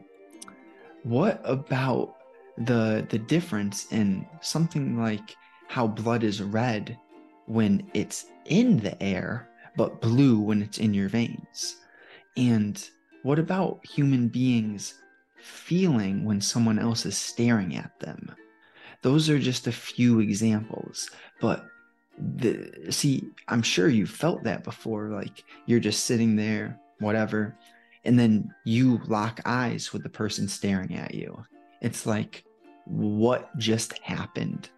what 1.04 1.42
about 1.44 2.16
the 2.58 3.06
the 3.10 3.20
difference 3.20 3.92
in 3.92 4.26
something 4.42 5.00
like 5.00 5.36
how 5.68 5.88
blood 5.88 6.24
is 6.24 6.42
red 6.42 6.98
when 7.46 7.90
it's 7.94 8.26
in 8.46 8.78
the 8.78 9.02
air, 9.02 9.50
but 9.76 10.02
blue 10.02 10.40
when 10.40 10.62
it's 10.62 10.78
in 10.78 10.94
your 10.94 11.10
veins? 11.10 11.78
And 12.38 12.84
what 13.24 13.40
about 13.40 13.86
human 13.86 14.30
beings 14.30 14.96
feeling 15.38 16.24
when 16.24 16.40
someone 16.40 16.80
else 16.80 17.06
is 17.06 17.18
staring 17.18 17.76
at 17.76 18.00
them? 18.00 18.32
Those 19.02 19.30
are 19.30 19.40
just 19.40 19.68
a 19.68 19.72
few 19.72 20.20
examples, 20.20 21.10
but 21.40 21.66
the 22.18 22.72
see 22.90 23.24
i'm 23.48 23.62
sure 23.62 23.88
you 23.88 24.06
felt 24.06 24.44
that 24.44 24.64
before 24.64 25.10
like 25.10 25.44
you're 25.66 25.80
just 25.80 26.06
sitting 26.06 26.36
there 26.36 26.80
whatever 27.00 27.58
and 28.04 28.20
then 28.20 28.54
you 28.66 29.00
lock 29.08 29.40
eyes 29.46 29.94
with 29.94 30.04
the 30.04 30.10
person 30.10 30.48
staring 30.48 30.96
at 30.96 31.14
you 31.16 31.44
it's 31.82 32.06
like 32.06 32.44
what 32.86 33.56
just 33.58 33.98
happened 34.00 34.70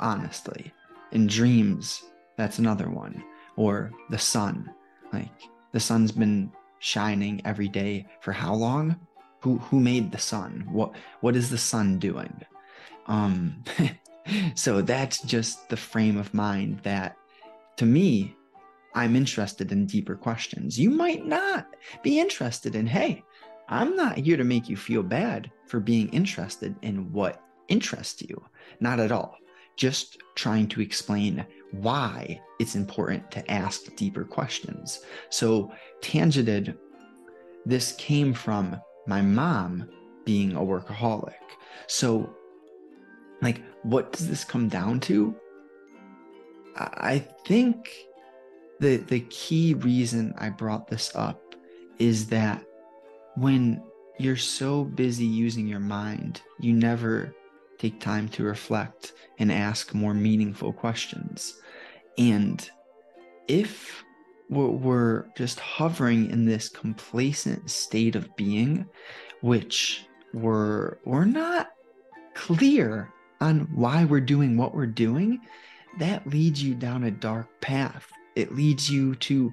honestly 0.00 0.72
in 1.12 1.26
dreams 1.26 2.02
That's 2.36 2.58
another 2.58 2.90
one. 2.90 3.24
Or 3.56 3.90
the 4.10 4.18
sun. 4.18 4.70
Like 5.12 5.32
the 5.72 5.80
sun's 5.80 6.12
been 6.12 6.52
shining 6.78 7.40
every 7.44 7.68
day 7.68 8.06
for 8.20 8.32
how 8.32 8.54
long? 8.54 8.96
Who 9.40 9.58
who 9.58 9.80
made 9.80 10.12
the 10.12 10.18
sun? 10.18 10.66
What 10.70 10.94
what 11.20 11.36
is 11.36 11.48
the 11.48 11.58
sun 11.58 11.98
doing? 11.98 12.34
Um 13.06 13.64
so 14.54 14.82
that's 14.82 15.22
just 15.22 15.68
the 15.68 15.76
frame 15.76 16.16
of 16.16 16.34
mind 16.34 16.80
that 16.82 17.16
to 17.76 17.86
me 17.86 18.36
I'm 18.96 19.14
interested 19.14 19.72
in 19.72 19.84
deeper 19.84 20.16
questions. 20.16 20.80
You 20.80 20.88
might 20.88 21.26
not 21.26 21.66
be 22.02 22.18
interested 22.18 22.74
in, 22.74 22.86
hey, 22.86 23.22
I'm 23.68 23.94
not 23.94 24.16
here 24.16 24.38
to 24.38 24.44
make 24.44 24.70
you 24.70 24.76
feel 24.76 25.02
bad 25.02 25.50
for 25.66 25.80
being 25.80 26.08
interested 26.08 26.74
in 26.80 27.12
what 27.12 27.42
interests 27.68 28.22
you. 28.22 28.42
Not 28.80 28.98
at 28.98 29.12
all. 29.12 29.36
Just 29.76 30.16
trying 30.34 30.66
to 30.68 30.80
explain 30.80 31.44
why 31.72 32.40
it's 32.58 32.74
important 32.74 33.30
to 33.32 33.50
ask 33.50 33.94
deeper 33.96 34.24
questions. 34.24 35.02
So, 35.28 35.70
tangented, 36.00 36.74
this 37.66 37.92
came 37.96 38.32
from 38.32 38.80
my 39.06 39.20
mom 39.20 39.90
being 40.24 40.52
a 40.56 40.60
workaholic. 40.60 41.34
So, 41.86 42.34
like, 43.42 43.62
what 43.82 44.12
does 44.12 44.28
this 44.28 44.44
come 44.44 44.68
down 44.68 45.00
to? 45.00 45.34
I 46.76 47.18
think 47.46 47.90
the 48.80 48.96
the 48.96 49.20
key 49.20 49.74
reason 49.74 50.34
I 50.36 50.50
brought 50.50 50.88
this 50.88 51.14
up 51.14 51.54
is 51.98 52.26
that 52.26 52.62
when 53.36 53.82
you're 54.18 54.36
so 54.36 54.84
busy 54.84 55.24
using 55.24 55.66
your 55.66 55.80
mind, 55.80 56.42
you 56.60 56.72
never 56.72 57.34
take 57.78 58.00
time 58.00 58.28
to 58.30 58.42
reflect 58.42 59.12
and 59.38 59.52
ask 59.52 59.94
more 59.94 60.14
meaningful 60.14 60.72
questions. 60.72 61.60
And 62.18 62.68
if 63.48 64.02
we're 64.48 65.26
just 65.36 65.58
hovering 65.60 66.30
in 66.30 66.44
this 66.44 66.68
complacent 66.68 67.70
state 67.70 68.16
of 68.16 68.34
being, 68.36 68.86
which 69.40 70.06
we're 70.32 70.98
we're 71.04 71.24
not 71.24 71.70
clear 72.34 73.12
on 73.40 73.60
why 73.74 74.04
we're 74.04 74.20
doing 74.20 74.56
what 74.56 74.74
we're 74.74 74.86
doing, 74.86 75.40
that 75.98 76.26
leads 76.26 76.62
you 76.62 76.74
down 76.74 77.04
a 77.04 77.10
dark 77.10 77.48
path. 77.60 78.10
It 78.34 78.54
leads 78.54 78.90
you 78.90 79.14
to 79.16 79.52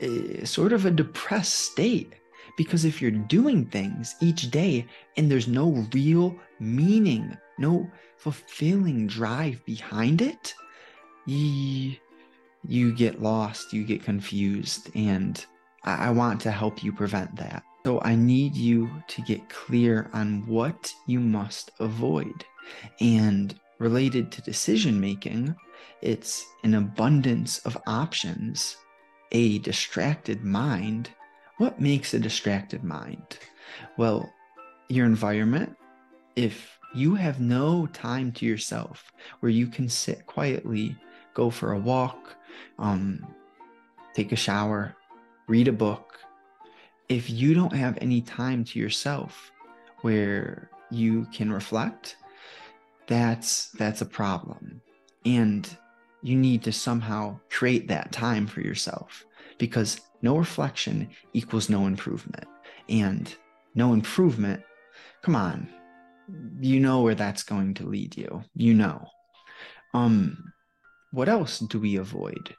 a, 0.00 0.44
sort 0.44 0.72
of 0.72 0.86
a 0.86 0.90
depressed 0.90 1.54
state 1.54 2.14
because 2.56 2.84
if 2.84 3.02
you're 3.02 3.10
doing 3.10 3.66
things 3.66 4.14
each 4.20 4.50
day 4.50 4.86
and 5.16 5.30
there's 5.30 5.48
no 5.48 5.86
real 5.92 6.36
meaning, 6.60 7.36
no 7.58 7.90
fulfilling 8.16 9.06
drive 9.06 9.64
behind 9.64 10.22
it, 10.22 10.54
you, 11.26 11.96
you 12.66 12.94
get 12.94 13.20
lost, 13.20 13.72
you 13.72 13.84
get 13.84 14.04
confused. 14.04 14.90
And 14.94 15.44
I, 15.84 16.06
I 16.06 16.10
want 16.10 16.40
to 16.42 16.50
help 16.50 16.82
you 16.82 16.92
prevent 16.92 17.34
that. 17.36 17.62
So 17.86 18.00
I 18.02 18.16
need 18.16 18.56
you 18.56 18.90
to 19.06 19.22
get 19.22 19.48
clear 19.48 20.10
on 20.12 20.44
what 20.48 20.92
you 21.06 21.20
must 21.20 21.70
avoid. 21.78 22.44
And 23.00 23.54
related 23.78 24.32
to 24.32 24.42
decision 24.42 25.00
making, 25.00 25.54
it's 26.02 26.44
an 26.64 26.74
abundance 26.74 27.60
of 27.60 27.78
options, 27.86 28.76
a 29.30 29.60
distracted 29.60 30.42
mind. 30.42 31.10
What 31.58 31.80
makes 31.80 32.12
a 32.12 32.18
distracted 32.18 32.82
mind? 32.82 33.38
Well, 33.96 34.28
your 34.88 35.06
environment. 35.06 35.76
If 36.34 36.76
you 36.92 37.14
have 37.14 37.38
no 37.38 37.86
time 37.92 38.32
to 38.32 38.44
yourself 38.44 39.12
where 39.38 39.50
you 39.50 39.68
can 39.68 39.88
sit 39.88 40.26
quietly, 40.26 40.96
go 41.34 41.50
for 41.50 41.70
a 41.70 41.78
walk, 41.78 42.34
um, 42.80 43.24
take 44.12 44.32
a 44.32 44.36
shower, 44.36 44.96
read 45.46 45.68
a 45.68 45.72
book, 45.72 46.18
if 47.08 47.30
you 47.30 47.54
don't 47.54 47.74
have 47.74 47.98
any 48.00 48.20
time 48.20 48.64
to 48.64 48.78
yourself 48.78 49.52
where 50.02 50.70
you 50.90 51.26
can 51.32 51.52
reflect, 51.52 52.16
that's 53.06 53.70
that's 53.70 54.00
a 54.00 54.06
problem. 54.06 54.80
And 55.24 55.68
you 56.22 56.36
need 56.36 56.62
to 56.64 56.72
somehow 56.72 57.38
create 57.50 57.88
that 57.88 58.12
time 58.12 58.46
for 58.46 58.60
yourself 58.60 59.24
because 59.58 60.00
no 60.22 60.36
reflection 60.36 61.08
equals 61.32 61.68
no 61.68 61.86
improvement. 61.86 62.46
And 62.88 63.34
no 63.74 63.92
improvement 63.92 64.62
come 65.22 65.36
on 65.36 65.68
you 66.60 66.80
know 66.80 67.02
where 67.02 67.14
that's 67.14 67.42
going 67.42 67.74
to 67.74 67.86
lead 67.86 68.16
you. 68.16 68.42
You 68.54 68.74
know. 68.74 69.06
Um 69.94 70.52
what 71.12 71.28
else 71.28 71.60
do 71.60 71.80
we 71.80 71.96
avoid? 71.96 72.54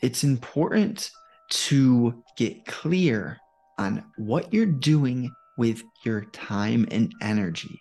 It's 0.00 0.24
important 0.24 1.10
to 1.50 2.22
get 2.36 2.66
clear 2.66 3.38
on 3.78 4.04
what 4.16 4.52
you're 4.52 4.66
doing 4.66 5.30
with 5.56 5.82
your 6.04 6.24
time 6.26 6.86
and 6.90 7.12
energy 7.20 7.80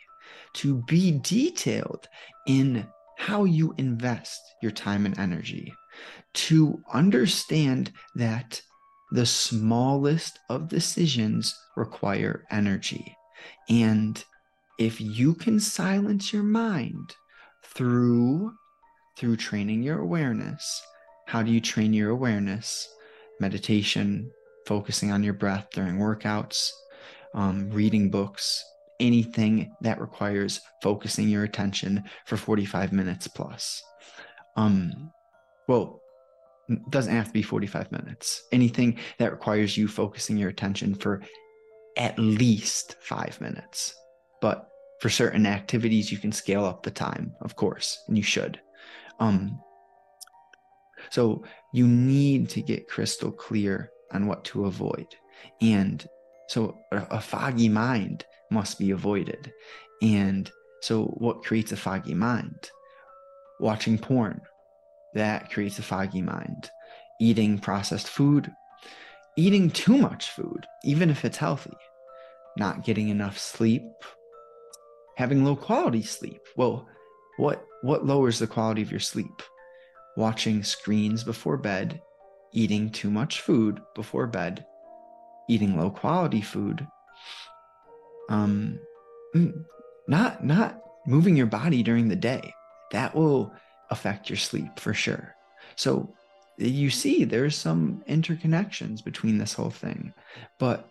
to 0.53 0.82
be 0.88 1.19
detailed 1.19 2.08
in 2.47 2.88
how 3.17 3.43
you 3.43 3.73
invest 3.77 4.39
your 4.62 4.71
time 4.71 5.06
and 5.06 5.17
energy, 5.19 5.73
to 6.34 6.82
understand 6.93 7.91
that 8.15 8.62
the 9.12 9.25
smallest 9.25 10.39
of 10.49 10.67
decisions 10.67 11.56
require 11.75 12.45
energy. 12.51 13.15
And 13.69 14.23
if 14.80 14.99
you 14.99 15.34
can 15.34 15.60
silence 15.60 16.34
your 16.34 16.43
mind 16.43 17.15
through 17.63 18.53
through 19.17 19.36
training 19.36 19.82
your 19.82 19.99
awareness, 19.99 20.84
how 21.25 21.41
do 21.41 21.51
you 21.51 21.60
train 21.60 21.91
your 21.91 22.12
awareness? 22.12 22.88
Meditation, 23.39 24.32
focusing 24.65 25.12
on 25.12 25.23
your 25.23 25.34
breath 25.34 25.67
during 25.73 25.97
workouts, 25.97 26.71
um, 27.34 27.69
reading 27.69 28.10
books, 28.10 28.63
anything 29.00 29.71
that 29.82 30.02
requires 30.02 30.62
focusing 30.82 31.30
your 31.30 31.43
attention 31.43 32.04
for 32.26 32.38
45 32.38 32.91
minutes 32.91 33.28
plus. 33.28 33.84
Um, 34.56 35.12
well, 35.67 36.02
doesn't 36.89 37.13
have 37.13 37.28
to 37.28 37.34
be 37.34 37.41
45 37.41 37.91
minutes. 37.91 38.43
Anything 38.52 39.00
that 39.19 39.32
requires 39.32 39.78
you 39.78 39.88
focusing 39.88 40.38
your 40.38 40.50
attention 40.50 40.95
for 40.95 41.21
at 41.95 42.17
least 42.19 42.95
five 43.00 43.39
minutes. 43.39 43.95
But 44.41 44.67
for 45.00 45.10
certain 45.10 45.45
activities, 45.45 46.12
you 46.12 46.17
can 46.17 46.32
scale 46.32 46.65
up 46.65 46.84
the 46.84 46.91
time, 46.91 47.34
of 47.41 47.56
course, 47.56 48.04
and 48.08 48.17
you 48.17 48.23
should. 48.23 48.60
Um, 49.19 49.60
so 51.10 51.43
you 51.74 51.88
need 51.88 52.50
to 52.50 52.62
get 52.62 52.88
crystal 52.88 53.32
clear 53.32 53.91
on 54.12 54.28
what 54.28 54.43
to 54.46 54.65
avoid. 54.65 55.08
And 55.62 56.06
so 56.48 56.78
a, 56.91 57.22
foggy 57.22 57.70
mind 57.70 58.26
must 58.50 58.80
be 58.80 58.91
avoided. 58.91 59.52
And 60.02 60.50
so, 60.82 61.06
what 61.06 61.43
creates 61.43 61.72
a 61.72 61.78
foggy 61.78 62.13
mind? 62.13 62.70
Watching 63.60 63.98
porn, 63.98 64.41
that 65.13 65.52
creates 65.52 65.80
a 65.80 65.84
foggy 65.84 66.22
mind. 66.22 66.70
Eating 67.20 67.58
processed 67.58 68.08
food, 68.08 68.52
eating 69.36 69.72
too 69.72 69.98
much 69.98 70.30
food, 70.30 70.65
even 70.84 71.10
if 71.10 71.26
it's 71.26 71.38
healthy, 71.38 71.76
not 72.58 72.84
getting 72.84 73.10
enough 73.10 73.39
sleep, 73.39 73.84
having 75.15 75.43
low 75.43 75.56
quality 75.56 76.04
sleep. 76.04 76.41
Well, 76.56 76.88
what 77.38 77.65
what 77.82 78.06
lowers 78.06 78.39
the 78.39 78.48
quality 78.48 78.82
of 78.84 78.91
your 78.91 79.00
sleep? 79.00 79.41
Watching 80.17 80.63
screens 80.63 81.23
before 81.23 81.58
bed, 81.58 82.01
eating 82.51 82.89
too 82.89 83.12
much 83.12 83.41
food 83.41 83.80
before 83.93 84.25
bed, 84.25 84.65
eating 85.47 85.77
low 85.77 85.91
quality 85.91 86.41
food, 86.41 86.86
um, 88.27 88.80
mm, 89.36 89.53
not 90.08 90.43
not 90.43 90.82
moving 91.06 91.38
your 91.38 91.45
body 91.45 91.84
during 91.84 92.08
the 92.08 92.15
day. 92.15 92.51
That 92.91 93.15
will 93.15 93.53
affect 93.91 94.27
your 94.27 94.38
sleep 94.38 94.80
for 94.80 94.93
sure. 94.93 95.36
So 95.75 96.13
you 96.58 96.89
see 96.89 97.23
there's 97.23 97.56
some 97.56 98.03
interconnections 98.10 99.03
between 99.03 99.38
this 99.38 99.53
whole 99.53 99.69
thing, 99.69 100.13
but 100.58 100.89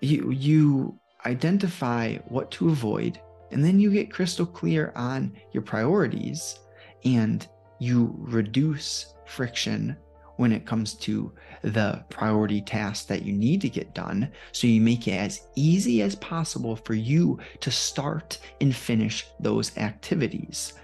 you 0.00 0.30
you 0.30 0.98
identify 1.26 2.16
what 2.28 2.50
to 2.52 2.70
avoid 2.70 3.20
and 3.50 3.62
then 3.62 3.78
you 3.78 3.90
get 3.92 4.10
crystal 4.10 4.46
clear 4.46 4.92
on 4.96 5.36
your 5.52 5.62
priorities 5.62 6.58
and 7.04 7.46
you 7.80 8.14
reduce 8.18 9.14
friction 9.26 9.96
when 10.36 10.52
it 10.52 10.64
comes 10.64 10.94
to 10.94 11.32
the 11.62 12.02
priority 12.08 12.62
tasks 12.62 13.04
that 13.06 13.22
you 13.24 13.32
need 13.32 13.60
to 13.60 13.68
get 13.68 13.94
done. 13.94 14.30
So 14.52 14.66
you 14.66 14.80
make 14.80 15.06
it 15.08 15.12
as 15.12 15.42
easy 15.56 16.00
as 16.00 16.14
possible 16.14 16.76
for 16.76 16.94
you 16.94 17.38
to 17.60 17.70
start 17.70 18.38
and 18.60 18.74
finish 18.74 19.26
those 19.38 19.76
activities. 19.76 20.74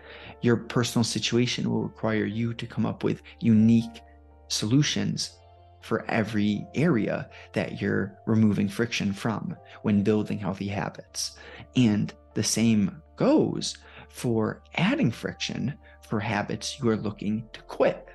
Your 0.42 0.56
personal 0.56 1.04
situation 1.04 1.70
will 1.70 1.85
require 1.85 2.26
you 2.26 2.52
to 2.54 2.66
come 2.66 2.85
up 2.85 3.02
with 3.04 3.22
unique 3.40 4.02
solutions 4.48 5.38
for 5.80 6.04
every 6.11 6.66
area 6.74 7.30
that 7.52 7.80
you're 7.80 8.18
removing 8.26 8.68
friction 8.68 9.12
from 9.12 9.56
when 9.82 10.02
building 10.02 10.38
healthy 10.38 10.68
habits. 10.68 11.38
And 11.76 12.12
the 12.35 12.42
same 12.42 13.00
goes 13.16 13.78
for 14.09 14.62
adding 14.74 15.11
friction 15.11 15.78
for 16.08 16.20
habits 16.20 16.78
you 16.80 16.88
are 16.88 16.96
looking 16.96 17.48
to 17.52 17.60
quit. 17.62 18.08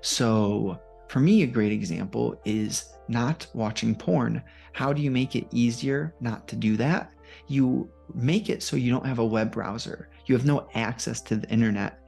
So, 0.00 0.80
for 1.08 1.20
me, 1.20 1.42
a 1.42 1.46
great 1.46 1.72
example 1.72 2.40
is 2.44 2.94
not 3.08 3.46
watching 3.54 3.94
porn. 3.94 4.42
How 4.72 4.92
do 4.92 5.02
you 5.02 5.10
make 5.10 5.36
it 5.36 5.46
easier 5.50 6.14
not 6.20 6.48
to 6.48 6.56
do 6.56 6.76
that? 6.78 7.12
You 7.48 7.90
make 8.14 8.48
it 8.48 8.62
so 8.62 8.76
you 8.76 8.90
don't 8.90 9.06
have 9.06 9.18
a 9.18 9.24
web 9.24 9.52
browser. 9.52 10.08
You 10.26 10.34
have 10.34 10.46
no 10.46 10.68
access 10.74 11.20
to 11.22 11.36
the 11.36 11.48
internet 11.50 11.98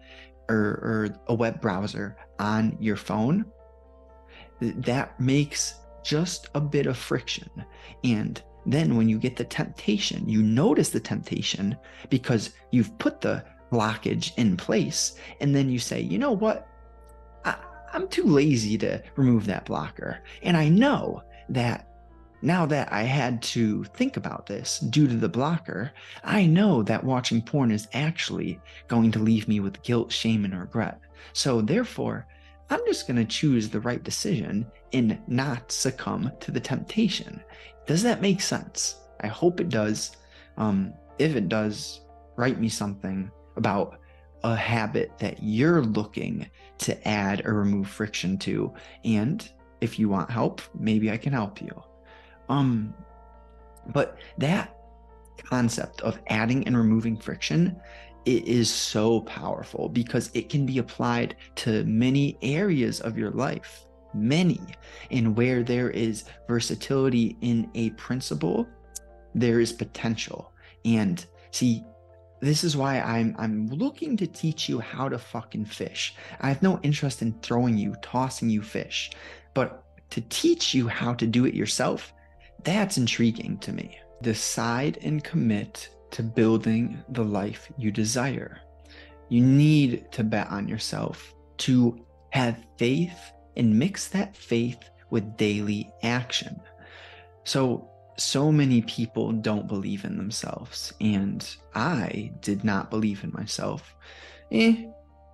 or, 0.48 0.56
or 0.56 1.16
a 1.28 1.34
web 1.34 1.60
browser 1.60 2.16
on 2.38 2.76
your 2.80 2.96
phone. 2.96 3.44
That 4.60 5.18
makes 5.20 5.74
just 6.04 6.48
a 6.54 6.60
bit 6.60 6.86
of 6.86 6.96
friction. 6.96 7.50
And 8.02 8.42
then 8.66 8.96
when 8.96 9.08
you 9.08 9.18
get 9.18 9.36
the 9.36 9.44
temptation, 9.44 10.28
you 10.28 10.42
notice 10.42 10.90
the 10.90 11.00
temptation 11.00 11.76
because 12.08 12.50
you've 12.70 12.96
put 12.98 13.20
the 13.20 13.44
blockage 13.74 14.32
in 14.36 14.56
place. 14.56 15.14
And 15.40 15.54
then 15.54 15.68
you 15.68 15.78
say, 15.78 16.00
you 16.00 16.18
know 16.18 16.32
what? 16.32 16.68
I, 17.44 17.56
I'm 17.92 18.08
too 18.08 18.24
lazy 18.24 18.78
to 18.78 19.02
remove 19.16 19.46
that 19.46 19.66
blocker. 19.66 20.20
And 20.42 20.56
I 20.56 20.68
know 20.68 21.22
that 21.48 21.88
now 22.42 22.66
that 22.66 22.92
I 22.92 23.02
had 23.02 23.42
to 23.42 23.84
think 23.84 24.16
about 24.18 24.46
this 24.46 24.78
due 24.78 25.08
to 25.08 25.16
the 25.16 25.28
blocker, 25.28 25.92
I 26.22 26.44
know 26.44 26.82
that 26.82 27.02
watching 27.02 27.40
porn 27.40 27.70
is 27.70 27.88
actually 27.94 28.60
going 28.86 29.10
to 29.12 29.18
leave 29.18 29.48
me 29.48 29.60
with 29.60 29.82
guilt, 29.82 30.12
shame, 30.12 30.44
and 30.44 30.58
regret. 30.58 31.00
So, 31.32 31.62
therefore, 31.62 32.26
I'm 32.68 32.80
just 32.86 33.06
going 33.06 33.16
to 33.16 33.24
choose 33.24 33.68
the 33.68 33.80
right 33.80 34.02
decision 34.02 34.66
and 34.92 35.18
not 35.26 35.72
succumb 35.72 36.30
to 36.40 36.50
the 36.50 36.60
temptation. 36.60 37.42
Does 37.86 38.02
that 38.02 38.20
make 38.20 38.42
sense? 38.42 38.96
I 39.20 39.26
hope 39.28 39.58
it 39.58 39.70
does. 39.70 40.16
Um, 40.58 40.92
if 41.18 41.36
it 41.36 41.48
does, 41.48 42.02
write 42.36 42.60
me 42.60 42.68
something 42.68 43.30
about 43.56 43.98
a 44.42 44.54
habit 44.54 45.12
that 45.18 45.42
you're 45.42 45.82
looking 45.82 46.48
to 46.78 47.08
add 47.08 47.46
or 47.46 47.54
remove 47.54 47.88
friction 47.88 48.36
to. 48.38 48.72
And 49.04 49.48
if 49.80 49.98
you 49.98 50.08
want 50.08 50.30
help, 50.30 50.60
maybe 50.78 51.10
I 51.10 51.16
can 51.16 51.32
help 51.32 51.62
you. 51.62 51.82
Um, 52.48 52.94
but 53.92 54.18
that 54.38 54.76
concept 55.38 56.00
of 56.02 56.18
adding 56.28 56.66
and 56.66 56.76
removing 56.76 57.16
friction 57.16 57.80
it 58.24 58.46
is 58.48 58.72
so 58.72 59.20
powerful 59.22 59.88
because 59.88 60.30
it 60.32 60.48
can 60.48 60.64
be 60.64 60.78
applied 60.78 61.36
to 61.56 61.84
many 61.84 62.38
areas 62.40 63.00
of 63.00 63.18
your 63.18 63.30
life 63.32 63.84
many 64.14 64.60
and 65.10 65.36
where 65.36 65.62
there 65.62 65.90
is 65.90 66.24
versatility 66.48 67.36
in 67.40 67.68
a 67.74 67.90
principle 67.90 68.66
there 69.34 69.60
is 69.60 69.72
potential 69.72 70.52
and 70.84 71.26
see 71.50 71.82
this 72.44 72.64
is 72.64 72.76
why 72.76 73.00
I'm 73.00 73.34
I'm 73.38 73.68
looking 73.68 74.16
to 74.18 74.26
teach 74.26 74.68
you 74.68 74.78
how 74.80 75.08
to 75.08 75.18
fucking 75.18 75.64
fish. 75.64 76.14
I 76.40 76.48
have 76.48 76.62
no 76.62 76.78
interest 76.82 77.22
in 77.22 77.32
throwing 77.40 77.78
you, 77.78 77.94
tossing 78.02 78.50
you 78.50 78.62
fish, 78.62 79.10
but 79.54 79.84
to 80.10 80.20
teach 80.22 80.74
you 80.74 80.86
how 80.86 81.14
to 81.14 81.26
do 81.26 81.46
it 81.46 81.54
yourself, 81.54 82.12
that's 82.62 82.98
intriguing 82.98 83.58
to 83.58 83.72
me. 83.72 83.98
Decide 84.22 84.98
and 85.02 85.22
commit 85.24 85.88
to 86.12 86.22
building 86.22 87.02
the 87.08 87.24
life 87.24 87.70
you 87.76 87.90
desire. 87.90 88.60
You 89.28 89.42
need 89.42 90.12
to 90.12 90.22
bet 90.22 90.48
on 90.48 90.68
yourself, 90.68 91.34
to 91.58 92.04
have 92.30 92.64
faith 92.78 93.32
and 93.56 93.78
mix 93.78 94.08
that 94.08 94.36
faith 94.36 94.90
with 95.10 95.36
daily 95.36 95.90
action. 96.02 96.60
So, 97.44 97.90
so 98.16 98.52
many 98.52 98.82
people 98.82 99.32
don't 99.32 99.66
believe 99.66 100.04
in 100.04 100.16
themselves, 100.16 100.92
and 101.00 101.56
I 101.74 102.32
did 102.40 102.64
not 102.64 102.90
believe 102.90 103.24
in 103.24 103.32
myself. 103.32 103.94
Eh, 104.52 104.84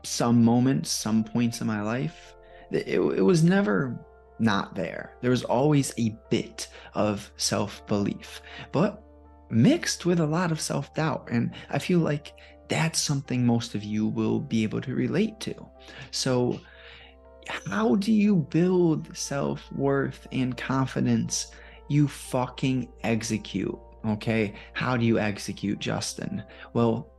some 0.02 0.42
moments, 0.42 0.90
some 0.90 1.24
points 1.24 1.60
in 1.60 1.66
my 1.66 1.82
life, 1.82 2.34
it, 2.70 2.88
it 2.88 3.22
was 3.22 3.44
never 3.44 3.98
not 4.38 4.74
there. 4.74 5.16
There 5.20 5.30
was 5.30 5.44
always 5.44 5.92
a 5.98 6.16
bit 6.30 6.68
of 6.94 7.30
self 7.36 7.86
belief, 7.86 8.40
but 8.72 9.02
mixed 9.50 10.06
with 10.06 10.20
a 10.20 10.26
lot 10.26 10.52
of 10.52 10.60
self 10.60 10.94
doubt. 10.94 11.28
And 11.30 11.52
I 11.68 11.78
feel 11.78 11.98
like 11.98 12.32
that's 12.68 13.00
something 13.00 13.44
most 13.44 13.74
of 13.74 13.84
you 13.84 14.06
will 14.06 14.40
be 14.40 14.62
able 14.62 14.80
to 14.82 14.94
relate 14.94 15.38
to. 15.40 15.54
So, 16.10 16.60
how 17.66 17.96
do 17.96 18.12
you 18.12 18.36
build 18.36 19.14
self 19.16 19.70
worth 19.72 20.26
and 20.32 20.56
confidence? 20.56 21.48
You 21.90 22.06
fucking 22.06 22.88
execute. 23.02 23.76
Okay. 24.06 24.54
How 24.74 24.96
do 24.96 25.04
you 25.04 25.18
execute, 25.18 25.80
Justin? 25.80 26.44
Well, 26.72 27.10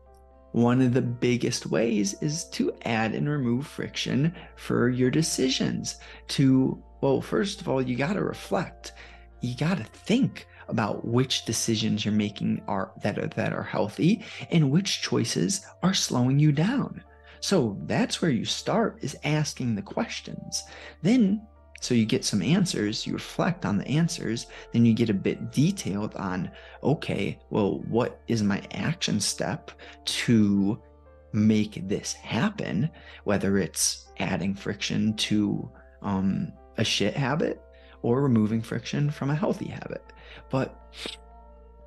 one 0.53 0.81
of 0.81 0.93
the 0.93 1.01
biggest 1.01 1.67
ways 1.67 2.15
is 2.21 2.45
to 2.51 2.73
add 2.85 3.13
and 3.13 3.29
remove 3.29 3.67
friction 3.67 4.33
for 4.55 4.87
your 4.87 5.11
decisions, 5.11 5.97
to 6.29 6.81
well, 7.01 7.19
first 7.19 7.59
of 7.59 7.67
all, 7.67 7.81
you 7.81 7.97
got 7.97 8.13
to 8.13 8.23
reflect. 8.23 8.93
You 9.41 9.57
got 9.57 9.77
to 9.77 9.83
think 9.83 10.47
about 10.69 11.05
which 11.05 11.43
decisions 11.43 12.05
you're 12.05 12.13
making 12.13 12.63
are 12.69 12.93
that 13.03 13.19
are 13.19 13.27
that 13.27 13.51
are 13.51 13.63
healthy 13.63 14.23
and 14.51 14.71
which 14.71 15.01
choices 15.01 15.65
are 15.83 15.93
slowing 15.93 16.39
you 16.39 16.53
down. 16.53 17.03
So 17.41 17.77
that's 17.87 18.21
where 18.21 18.31
you 18.31 18.45
start 18.45 18.99
is 19.01 19.17
asking 19.25 19.75
the 19.75 19.81
questions. 19.81 20.63
Then 21.01 21.45
so 21.81 21.95
you 21.95 22.05
get 22.05 22.23
some 22.23 22.43
answers, 22.43 23.07
you 23.07 23.13
reflect 23.13 23.65
on 23.65 23.77
the 23.79 23.87
answers, 23.87 24.45
then 24.71 24.85
you 24.85 24.93
get 24.93 25.09
a 25.09 25.15
bit 25.15 25.51
detailed 25.51 26.15
on 26.15 26.51
okay, 26.83 27.39
well, 27.49 27.79
what 27.89 28.21
is 28.27 28.43
my 28.43 28.61
action 28.71 29.19
step 29.19 29.71
to 30.05 30.79
make 31.33 31.87
this 31.87 32.13
happen, 32.13 32.89
whether 33.23 33.57
it's 33.57 34.05
adding 34.19 34.53
friction 34.53 35.15
to 35.15 35.69
um, 36.03 36.53
a 36.77 36.83
shit 36.83 37.15
habit 37.15 37.61
or 38.03 38.21
removing 38.21 38.61
friction 38.61 39.09
from 39.09 39.31
a 39.31 39.35
healthy 39.35 39.67
habit. 39.67 40.03
But 40.51 40.95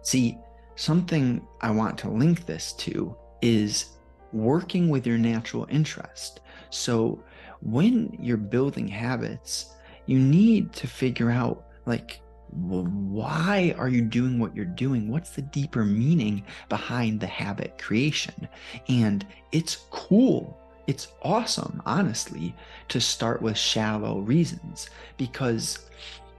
see, 0.03 0.37
something 0.75 1.47
I 1.61 1.71
want 1.71 1.99
to 1.99 2.11
link 2.11 2.47
this 2.47 2.73
to 2.75 3.17
is 3.43 3.87
working 4.33 4.89
with 4.89 5.07
your 5.07 5.19
natural 5.19 5.69
interest. 5.71 6.41
So 6.71 7.23
when 7.61 8.17
you're 8.21 8.37
building 8.37 8.89
habits, 8.89 9.74
you 10.07 10.19
need 10.19 10.73
to 10.75 10.87
figure 10.87 11.31
out 11.31 11.65
like 11.87 12.21
why 12.51 13.75
are 13.77 13.89
you 13.89 14.01
doing 14.01 14.39
what 14.39 14.55
you're 14.55 14.65
doing? 14.65 15.09
What's 15.09 15.31
the 15.31 15.43
deeper 15.43 15.85
meaning 15.85 16.45
behind 16.69 17.19
the 17.19 17.27
habit 17.27 17.79
creation? 17.79 18.49
And 18.89 19.27
it's 19.51 19.87
cool 19.91 20.57
it's 20.87 21.09
awesome, 21.23 21.83
honestly, 21.87 22.55
to 22.89 23.01
start 23.01 23.41
with 23.41 23.57
shallow 23.57 24.19
reasons 24.21 24.91
because 25.17 25.79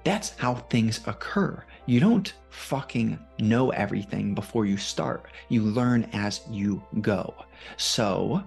that's 0.04 0.38
how 0.38 0.56
things 0.56 1.02
occur. 1.08 1.64
You 1.88 2.00
don't 2.00 2.32
fucking 2.50 3.20
know 3.40 3.72
everything 3.72 4.36
before 4.36 4.66
you 4.66 4.78
start. 4.78 5.26
You 5.50 5.64
learn 5.64 6.10
as 6.14 6.42
you 6.50 6.84
go. 7.02 7.34
So, 7.78 8.44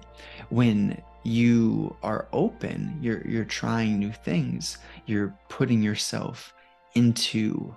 when 0.51 1.01
you 1.29 1.97
are 2.03 2.29
open, 2.33 2.99
you're 3.01 3.27
you're 3.27 3.45
trying 3.45 3.99
new 3.99 4.13
things, 4.13 4.79
you're 5.07 5.35
putting 5.49 5.83
yourself 5.83 6.53
into 6.95 7.77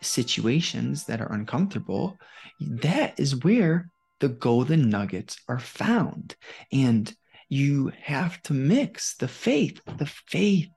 situations 0.00 1.04
that 1.04 1.20
are 1.20 1.32
uncomfortable, 1.32 2.18
that 2.60 3.18
is 3.18 3.42
where 3.44 3.88
the 4.20 4.28
golden 4.28 4.88
nuggets 4.88 5.38
are 5.48 5.58
found. 5.58 6.36
And 6.72 7.12
you 7.48 7.92
have 8.00 8.42
to 8.44 8.54
mix 8.54 9.16
the 9.16 9.28
faith, 9.28 9.80
the 9.98 10.06
faith 10.06 10.70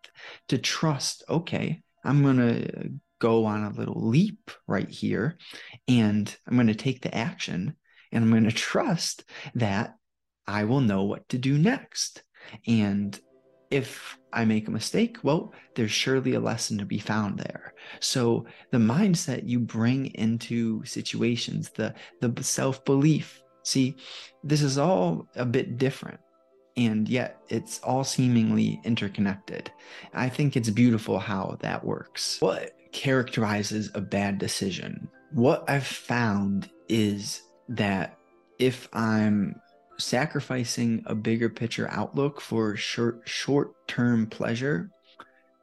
to 0.50 0.58
trust, 0.58 1.24
okay, 1.30 1.82
I'm 2.04 2.22
going 2.24 2.38
to 2.38 2.92
go 3.20 3.46
on 3.46 3.64
a 3.64 3.70
little 3.70 4.08
leap 4.08 4.52
right 4.68 4.90
here 4.90 5.38
and 5.88 6.36
I'm 6.48 6.56
going 6.56 6.68
to 6.68 6.76
take 6.76 7.02
the 7.02 7.16
action 7.16 7.76
and 8.12 8.24
I'm 8.24 8.32
going 8.32 8.44
to 8.44 8.52
trust 8.52 9.24
that 9.56 9.96
I 10.48 10.64
will 10.64 10.82
know 10.82 11.04
what 11.04 11.28
to 11.30 11.38
do 11.38 11.58
next. 11.58 12.24
And 12.68 13.20
if 13.72 14.18
I 14.32 14.46
make 14.46 14.68
a 14.68 14.72
mistake, 14.72 15.18
well, 15.24 15.54
there's 15.76 15.92
surely 15.92 16.36
a 16.36 16.40
lesson 16.40 16.78
to 16.78 16.86
be 16.86 17.00
found 17.00 17.40
there. 17.40 17.74
So 18.00 18.46
the 18.72 18.78
mindset 18.78 19.48
you 19.48 19.60
bring 19.60 20.08
into 20.16 20.84
situations, 20.86 21.72
the 21.72 21.94
the 22.22 22.44
self-belief, 22.44 23.42
see, 23.64 23.96
this 24.44 24.62
is 24.62 24.78
all 24.78 25.28
a 25.36 25.46
bit 25.46 25.78
different 25.78 26.20
and 26.78 27.08
yet 27.08 27.40
it's 27.50 27.80
all 27.80 28.04
seemingly 28.04 28.80
interconnected. 28.84 29.72
I 30.14 30.30
think 30.30 30.56
it's 30.56 30.70
beautiful 30.70 31.20
how 31.20 31.58
that 31.62 31.84
works. 31.84 32.40
What 32.42 32.72
characterizes 32.92 33.92
a 33.96 34.02
bad 34.02 34.38
decision? 34.38 35.08
What 35.32 35.70
I've 35.70 35.88
found 35.88 36.70
is 36.90 37.42
that 37.70 38.18
if 38.60 38.88
I'm 38.94 39.56
sacrificing 39.98 41.04
a 41.06 41.16
bigger 41.16 41.50
picture 41.50 41.88
outlook 41.92 42.42
for 42.42 42.76
short 42.76 43.22
short-term 43.26 44.28
pleasure, 44.28 44.90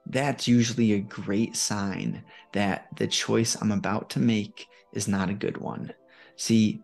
that's 0.06 0.48
usually 0.48 0.92
a 0.92 1.00
great 1.00 1.56
sign 1.56 2.24
that 2.52 2.88
the 2.96 3.06
choice 3.06 3.56
I'm 3.60 3.72
about 3.72 4.10
to 4.10 4.20
make 4.20 4.66
is 4.92 5.08
not 5.08 5.30
a 5.30 5.34
good 5.34 5.58
one. 5.58 5.92
See, 6.36 6.82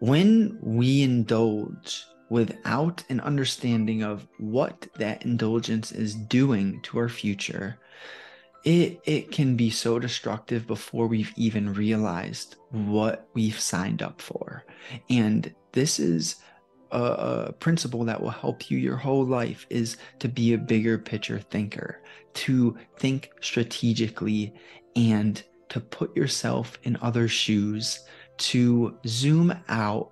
when 0.00 0.58
we 0.62 1.02
indulge 1.02 2.04
without 2.30 3.02
an 3.08 3.20
understanding 3.20 4.02
of 4.02 4.26
what 4.38 4.86
that 4.96 5.24
indulgence 5.24 5.92
is 5.92 6.14
doing 6.14 6.80
to 6.82 6.98
our 6.98 7.08
future, 7.08 7.78
it 8.64 9.00
it 9.04 9.30
can 9.30 9.56
be 9.56 9.70
so 9.70 9.98
destructive 9.98 10.66
before 10.66 11.06
we've 11.06 11.32
even 11.36 11.72
realized 11.72 12.56
what 12.70 13.28
we've 13.34 13.58
signed 13.58 14.02
up 14.02 14.20
for. 14.20 14.64
And 15.08 15.54
this 15.78 16.00
is 16.00 16.36
a, 16.90 17.00
a, 17.00 17.52
principle 17.52 18.04
that 18.04 18.20
will 18.20 18.30
help 18.30 18.68
you 18.68 18.78
your 18.78 18.96
whole 18.96 19.24
life 19.24 19.64
is 19.70 19.96
to 20.18 20.28
be 20.28 20.52
a 20.52 20.58
bigger 20.58 20.98
picture 20.98 21.38
thinker, 21.38 22.02
to 22.34 22.76
think 22.96 23.30
strategically 23.40 24.52
and 24.96 25.44
to 25.68 25.78
put 25.78 26.16
yourself 26.16 26.78
in 26.82 26.98
other 27.00 27.28
shoes, 27.28 28.00
to 28.38 28.98
zoom 29.06 29.54
out 29.68 30.10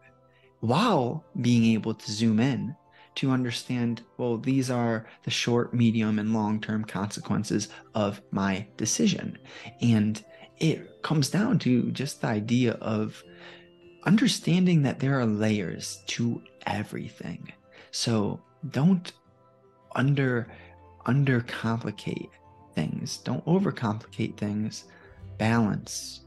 while 0.60 1.24
being 1.40 1.64
able 1.74 1.94
to 1.94 2.12
zoom 2.12 2.38
in 2.38 2.76
to 3.16 3.32
understand 3.32 4.02
well, 4.18 4.38
these 4.38 4.70
are 4.70 5.06
the 5.24 5.30
short, 5.30 5.74
medium, 5.74 6.20
and 6.20 6.32
long 6.32 6.60
term 6.60 6.84
consequences 6.84 7.70
of 7.94 8.20
my 8.30 8.68
decision. 8.76 9.36
And 9.80 10.22
it 10.58 11.02
comes 11.02 11.28
down 11.28 11.58
to 11.60 11.90
just 11.90 12.20
the 12.20 12.28
idea 12.28 12.72
of 12.74 13.24
understanding 14.06 14.82
that 14.82 15.00
there 15.00 15.18
are 15.18 15.26
layers 15.26 16.02
to 16.06 16.40
everything. 16.66 17.52
So 17.90 18.40
don't 18.70 19.12
under 19.94 20.46
undercomplicate 21.06 22.30
things. 22.74 23.18
Don't 23.18 23.44
overcomplicate 23.46 24.36
things. 24.36 24.84
Balance. 25.38 26.20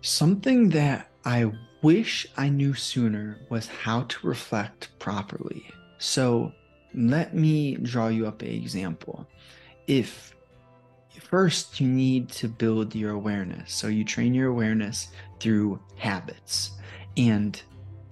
Something 0.00 0.68
that 0.70 1.10
I 1.24 1.52
wish 1.82 2.26
I 2.36 2.48
knew 2.48 2.74
sooner 2.74 3.38
was 3.48 3.66
how 3.66 4.02
to 4.02 4.26
reflect 4.26 4.90
properly. 4.98 5.66
So 5.98 6.52
let 6.94 7.34
me 7.34 7.76
draw 7.76 8.08
you 8.08 8.26
up 8.26 8.42
an 8.42 8.48
example. 8.48 9.26
If 9.86 10.34
first 11.20 11.80
you 11.80 11.88
need 11.88 12.28
to 12.28 12.48
build 12.48 12.94
your 12.94 13.12
awareness, 13.12 13.72
so 13.72 13.88
you 13.88 14.04
train 14.04 14.34
your 14.34 14.50
awareness 14.50 15.08
through 15.40 15.80
habits. 15.96 16.72
And 17.16 17.60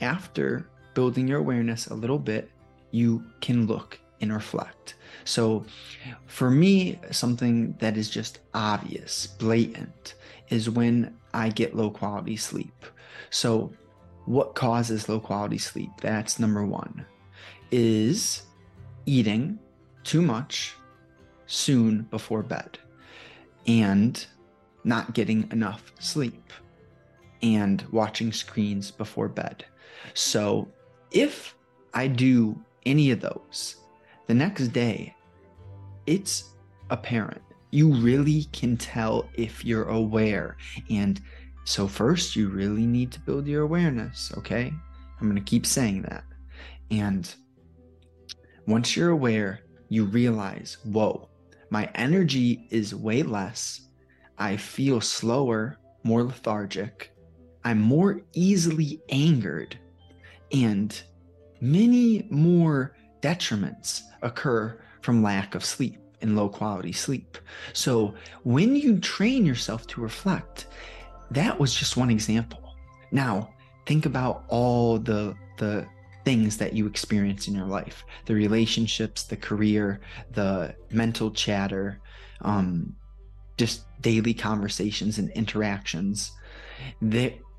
after 0.01 0.69
building 0.95 1.29
your 1.29 1.39
awareness 1.39 1.87
a 1.87 1.95
little 1.95 2.19
bit, 2.19 2.51
you 2.91 3.25
can 3.41 3.67
look 3.67 3.99
and 4.21 4.33
reflect. 4.33 4.95
So, 5.25 5.65
for 6.27 6.51
me, 6.51 6.99
something 7.11 7.75
that 7.79 7.97
is 7.97 8.09
just 8.09 8.41
obvious, 8.55 9.27
blatant, 9.27 10.15
is 10.49 10.71
when 10.71 11.17
I 11.35 11.49
get 11.49 11.77
low 11.77 11.91
quality 11.91 12.37
sleep. 12.37 12.85
So, 13.31 13.73
what 14.27 14.55
causes 14.55 15.09
low 15.09 15.21
quality 15.21 15.59
sleep? 15.59 15.91
That's 16.01 16.39
number 16.39 16.65
one 16.65 17.05
is 17.71 18.43
eating 19.07 19.59
too 20.05 20.23
much 20.23 20.75
soon 21.47 22.03
before 22.03 22.43
bed 22.43 22.79
and 23.67 24.25
not 24.85 25.15
getting 25.15 25.49
enough 25.51 25.93
sleep 25.99 26.53
and 27.43 27.85
watching 27.91 28.33
screens 28.33 28.91
before 28.91 29.29
bed. 29.29 29.65
So, 30.15 30.69
if 31.11 31.55
I 31.95 32.07
do 32.07 32.59
any 32.87 33.11
of 33.11 33.21
those, 33.21 33.77
the 34.27 34.35
next 34.35 34.69
day, 34.69 35.15
it's 36.07 36.55
apparent. 36.91 37.43
You 37.71 37.93
really 37.93 38.45
can 38.53 38.77
tell 38.77 39.29
if 39.35 39.65
you're 39.65 39.89
aware. 39.89 40.57
And 40.91 41.21
so, 41.65 41.87
first, 41.87 42.37
you 42.37 42.49
really 42.49 42.87
need 42.87 43.13
to 43.13 43.21
build 43.21 43.47
your 43.47 43.63
awareness, 43.63 44.33
okay? 44.39 44.73
I'm 45.21 45.29
going 45.29 45.43
to 45.43 45.51
keep 45.51 45.67
saying 45.67 46.03
that. 46.03 46.25
And 46.91 47.33
once 48.67 48.97
you're 48.97 49.11
aware, 49.11 49.61
you 49.89 50.05
realize, 50.05 50.79
whoa, 50.85 51.29
my 51.71 51.89
energy 51.95 52.67
is 52.71 52.95
way 52.95 53.23
less. 53.23 53.89
I 54.39 54.57
feel 54.57 55.01
slower, 55.01 55.79
more 56.03 56.25
lethargic. 56.25 57.12
I'm 57.65 57.81
more 57.81 58.21
easily 58.35 59.01
angered. 59.09 59.79
And 60.53 61.01
many 61.61 62.27
more 62.31 62.97
detriments 63.21 64.03
occur 64.23 64.79
from 65.01 65.23
lack 65.23 65.55
of 65.55 65.65
sleep 65.65 65.99
and 66.21 66.37
low 66.37 66.49
quality 66.49 66.93
sleep. 66.93 67.39
So 67.73 68.15
when 68.45 68.77
you 68.77 68.99
train 68.99 69.45
yourself 69.45 69.87
to 69.89 70.01
reflect, 70.01 70.69
that 71.31 71.59
was 71.59 71.75
just 71.75 71.97
one 71.97 72.11
example. 72.11 72.75
Now, 73.11 73.53
think 73.87 74.07
about 74.07 74.45
all 74.49 74.99
the 74.99 75.35
the 75.59 75.87
things 76.25 76.57
that 76.57 76.73
you 76.73 76.87
experience 76.87 77.49
in 77.49 77.55
your 77.55 77.67
life 77.67 78.05
the 78.27 78.35
relationships 78.35 79.25
the 79.25 79.37
career 79.37 80.01
the 80.33 80.75
mental 80.91 81.31
chatter 81.33 82.01
um, 82.43 82.95
just 83.57 83.87
daily 84.01 84.33
conversations 84.33 85.19
and 85.19 85.31
interactions 85.31 86.33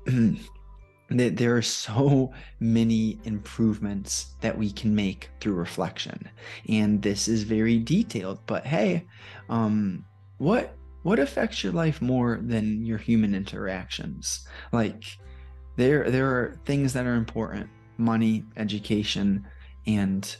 there, 1.08 1.30
there 1.30 1.56
are 1.56 1.62
so 1.62 2.32
many 2.60 3.18
improvements 3.24 4.34
that 4.40 4.56
we 4.56 4.70
can 4.70 4.94
make 4.94 5.30
through 5.40 5.54
reflection 5.54 6.28
and 6.68 7.02
this 7.02 7.28
is 7.28 7.42
very 7.42 7.78
detailed 7.78 8.38
but 8.46 8.66
hey 8.66 9.04
um, 9.48 10.04
what 10.38 10.76
what 11.02 11.18
affects 11.18 11.62
your 11.62 11.72
life 11.72 12.00
more 12.00 12.40
than 12.42 12.84
your 12.84 12.98
human 12.98 13.34
interactions 13.34 14.46
like 14.72 15.04
there 15.76 16.10
there 16.10 16.26
are 16.26 16.58
things 16.64 16.92
that 16.92 17.06
are 17.06 17.14
important 17.14 17.68
money, 17.98 18.44
education, 18.56 19.46
and 19.86 20.36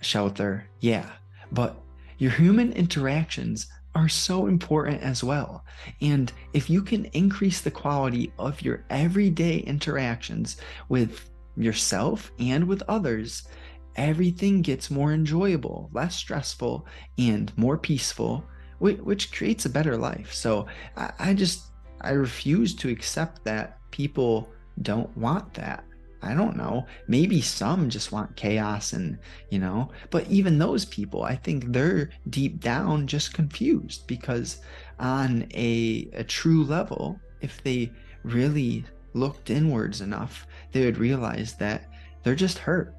shelter. 0.00 0.68
Yeah. 0.80 1.10
But 1.52 1.80
your 2.18 2.30
human 2.32 2.72
interactions 2.72 3.66
are 3.94 4.08
so 4.08 4.46
important 4.46 5.02
as 5.02 5.24
well. 5.24 5.64
And 6.00 6.32
if 6.52 6.70
you 6.70 6.82
can 6.82 7.06
increase 7.06 7.60
the 7.60 7.70
quality 7.70 8.32
of 8.38 8.62
your 8.62 8.84
everyday 8.90 9.58
interactions 9.58 10.56
with 10.88 11.30
yourself 11.56 12.30
and 12.38 12.66
with 12.66 12.82
others, 12.88 13.48
everything 13.96 14.62
gets 14.62 14.90
more 14.90 15.12
enjoyable, 15.12 15.90
less 15.92 16.14
stressful, 16.14 16.86
and 17.18 17.52
more 17.56 17.76
peaceful, 17.76 18.44
which, 18.78 19.32
creates 19.32 19.66
a 19.66 19.70
better 19.70 19.96
life. 19.96 20.32
So 20.32 20.66
I 20.96 21.34
just, 21.34 21.72
I 22.00 22.12
refuse 22.12 22.74
to 22.76 22.88
accept 22.88 23.44
that 23.44 23.78
people 23.90 24.48
don't 24.82 25.14
want 25.16 25.52
that. 25.54 25.84
I 26.22 26.34
don't 26.34 26.56
know. 26.56 26.86
Maybe 27.08 27.40
some 27.40 27.88
just 27.88 28.12
want 28.12 28.36
chaos 28.36 28.92
and, 28.92 29.18
you 29.48 29.58
know, 29.58 29.90
but 30.10 30.26
even 30.28 30.58
those 30.58 30.84
people, 30.84 31.22
I 31.22 31.36
think 31.36 31.72
they're 31.72 32.10
deep 32.28 32.60
down 32.60 33.06
just 33.06 33.32
confused 33.32 34.06
because 34.06 34.60
on 34.98 35.46
a, 35.54 36.08
a 36.12 36.24
true 36.24 36.64
level, 36.64 37.18
if 37.40 37.62
they 37.62 37.90
really 38.22 38.84
looked 39.14 39.50
inwards 39.50 40.00
enough, 40.02 40.46
they 40.72 40.84
would 40.84 40.98
realize 40.98 41.54
that 41.54 41.84
they're 42.22 42.34
just 42.34 42.58
hurt. 42.58 42.94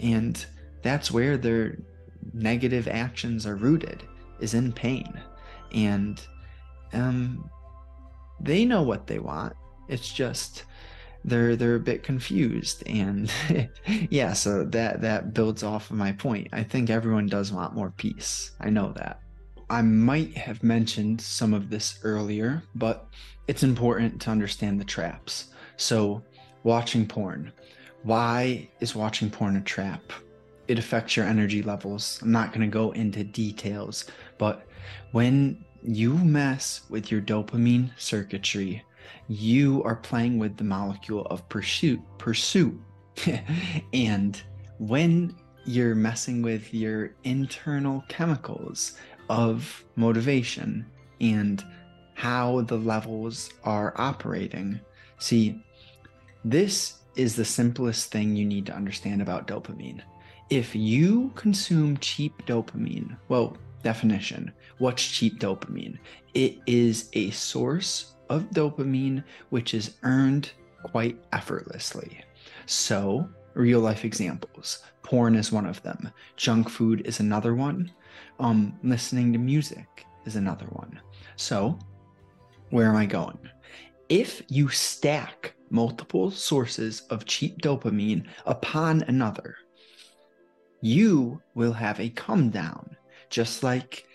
And 0.00 0.44
that's 0.82 1.10
where 1.10 1.36
their 1.36 1.76
negative 2.32 2.88
actions 2.88 3.46
are 3.46 3.56
rooted, 3.56 4.02
is 4.40 4.54
in 4.54 4.72
pain. 4.72 5.12
And 5.72 6.20
um, 6.92 7.50
they 8.40 8.64
know 8.64 8.82
what 8.82 9.06
they 9.06 9.18
want. 9.18 9.54
It's 9.88 10.12
just 10.12 10.64
they're 11.24 11.56
they're 11.56 11.76
a 11.76 11.80
bit 11.80 12.02
confused. 12.02 12.82
And 12.86 13.30
yeah 14.10 14.32
so 14.32 14.64
that 14.64 15.00
that 15.00 15.34
builds 15.34 15.62
off 15.62 15.90
of 15.90 15.96
my 15.96 16.12
point. 16.12 16.48
I 16.52 16.62
think 16.62 16.90
everyone 16.90 17.26
does 17.26 17.52
want 17.52 17.74
more 17.74 17.92
peace. 17.96 18.52
I 18.60 18.70
know 18.70 18.92
that. 18.96 19.20
I 19.70 19.82
might 19.82 20.36
have 20.36 20.62
mentioned 20.62 21.20
some 21.20 21.54
of 21.54 21.70
this 21.70 21.98
earlier 22.02 22.62
but 22.74 23.06
it's 23.48 23.62
important 23.62 24.20
to 24.22 24.30
understand 24.30 24.80
the 24.80 24.84
traps. 24.84 25.48
So 25.76 26.22
watching 26.62 27.06
porn. 27.06 27.52
Why 28.02 28.68
is 28.80 28.94
watching 28.96 29.30
porn 29.30 29.56
a 29.56 29.60
trap? 29.60 30.12
It 30.68 30.78
affects 30.78 31.16
your 31.16 31.26
energy 31.26 31.62
levels. 31.62 32.18
I'm 32.22 32.32
not 32.32 32.52
going 32.52 32.62
to 32.62 32.72
go 32.72 32.92
into 32.92 33.24
details 33.24 34.06
but 34.38 34.66
when 35.12 35.64
you 35.82 36.14
mess 36.14 36.82
with 36.88 37.10
your 37.10 37.20
dopamine 37.20 37.90
circuitry 37.96 38.82
you 39.28 39.82
are 39.84 39.96
playing 39.96 40.38
with 40.38 40.56
the 40.56 40.64
molecule 40.64 41.26
of 41.26 41.48
pursuit 41.48 42.00
pursuit 42.18 42.78
and 43.92 44.42
when 44.78 45.34
you're 45.64 45.94
messing 45.94 46.42
with 46.42 46.72
your 46.74 47.14
internal 47.24 48.04
chemicals 48.08 48.94
of 49.28 49.84
motivation 49.96 50.84
and 51.20 51.64
how 52.14 52.60
the 52.62 52.76
levels 52.76 53.50
are 53.64 53.92
operating 53.96 54.80
see 55.18 55.62
this 56.44 56.98
is 57.14 57.36
the 57.36 57.44
simplest 57.44 58.10
thing 58.10 58.34
you 58.34 58.44
need 58.44 58.66
to 58.66 58.74
understand 58.74 59.22
about 59.22 59.46
dopamine. 59.46 60.00
If 60.50 60.74
you 60.74 61.30
consume 61.34 61.96
cheap 61.98 62.32
dopamine 62.46 63.16
well 63.28 63.56
definition 63.82 64.52
what's 64.78 65.06
cheap 65.06 65.38
dopamine? 65.38 65.98
It 66.34 66.58
is 66.66 67.08
a 67.12 67.30
source 67.30 68.11
of 68.32 68.50
dopamine, 68.50 69.22
which 69.50 69.74
is 69.74 69.94
earned 70.02 70.50
quite 70.82 71.18
effortlessly. 71.32 72.20
So, 72.66 73.28
real 73.54 73.80
life 73.80 74.04
examples. 74.04 74.78
Porn 75.02 75.34
is 75.34 75.52
one 75.52 75.66
of 75.66 75.82
them. 75.82 76.10
Junk 76.36 76.70
food 76.70 77.02
is 77.04 77.20
another 77.20 77.54
one. 77.54 77.92
Um, 78.40 78.78
listening 78.82 79.32
to 79.34 79.38
music 79.38 80.06
is 80.24 80.36
another 80.36 80.66
one. 80.66 80.98
So, 81.36 81.78
where 82.70 82.88
am 82.88 82.96
I 82.96 83.06
going? 83.06 83.38
If 84.08 84.42
you 84.48 84.68
stack 84.68 85.54
multiple 85.70 86.30
sources 86.30 87.02
of 87.10 87.26
cheap 87.26 87.60
dopamine 87.60 88.26
upon 88.46 89.02
another, 89.02 89.56
you 90.80 91.40
will 91.54 91.72
have 91.74 92.00
a 92.00 92.08
come 92.08 92.48
down, 92.50 92.96
just 93.28 93.62
like 93.62 94.06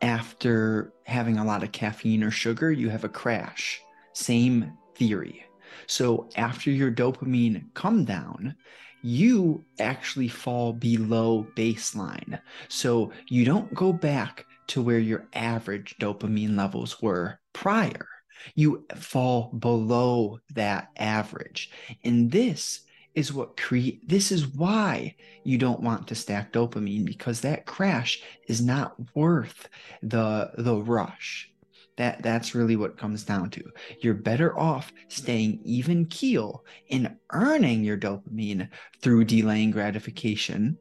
after 0.00 0.92
having 1.04 1.38
a 1.38 1.44
lot 1.44 1.62
of 1.62 1.72
caffeine 1.72 2.22
or 2.22 2.30
sugar, 2.30 2.70
you 2.70 2.88
have 2.88 3.04
a 3.04 3.08
crash. 3.08 3.80
Same 4.12 4.72
theory. 4.94 5.44
So 5.86 6.28
after 6.36 6.70
your 6.70 6.90
dopamine 6.90 7.72
come 7.74 8.04
down, 8.04 8.56
you 9.02 9.64
actually 9.78 10.28
fall 10.28 10.72
below 10.72 11.46
baseline. 11.56 12.40
So 12.68 13.12
you 13.28 13.44
don't 13.44 13.72
go 13.74 13.92
back 13.92 14.46
to 14.68 14.82
where 14.82 14.98
your 14.98 15.26
average 15.34 15.96
dopamine 16.00 16.56
levels 16.56 17.02
were 17.02 17.38
prior. 17.52 18.08
You 18.54 18.86
fall 18.94 19.52
below 19.58 20.40
that 20.54 20.88
average. 20.96 21.70
And 22.02 22.30
this 22.30 22.80
is 23.14 23.32
what 23.32 23.56
create 23.56 24.08
this 24.08 24.32
is 24.32 24.48
why 24.48 25.14
you 25.44 25.56
don't 25.56 25.80
want 25.80 26.08
to 26.08 26.14
stack 26.14 26.52
dopamine 26.52 27.04
because 27.04 27.40
that 27.40 27.66
crash 27.66 28.22
is 28.48 28.60
not 28.60 28.94
worth 29.14 29.68
the 30.02 30.50
the 30.58 30.76
rush. 30.76 31.50
That 31.96 32.22
that's 32.22 32.56
really 32.56 32.74
what 32.74 32.98
comes 32.98 33.22
down 33.22 33.50
to. 33.50 33.62
You're 34.00 34.14
better 34.14 34.58
off 34.58 34.92
staying 35.08 35.60
even 35.64 36.06
keel 36.06 36.64
and 36.90 37.16
earning 37.32 37.84
your 37.84 37.96
dopamine 37.96 38.68
through 39.00 39.26
delaying 39.26 39.70
gratification 39.70 40.76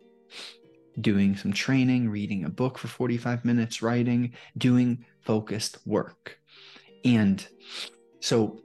doing 1.02 1.36
some 1.36 1.52
training 1.54 2.08
reading 2.10 2.46
a 2.46 2.50
book 2.50 2.78
for 2.78 2.88
45 2.88 3.46
minutes 3.46 3.82
writing 3.82 4.34
doing 4.58 5.04
focused 5.22 5.78
work. 5.86 6.38
And 7.04 7.46
so 8.20 8.62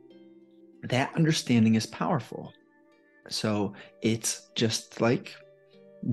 that 0.82 1.14
understanding 1.16 1.74
is 1.74 1.86
powerful 1.86 2.52
so 3.28 3.72
it's 4.02 4.48
just 4.54 5.00
like 5.00 5.34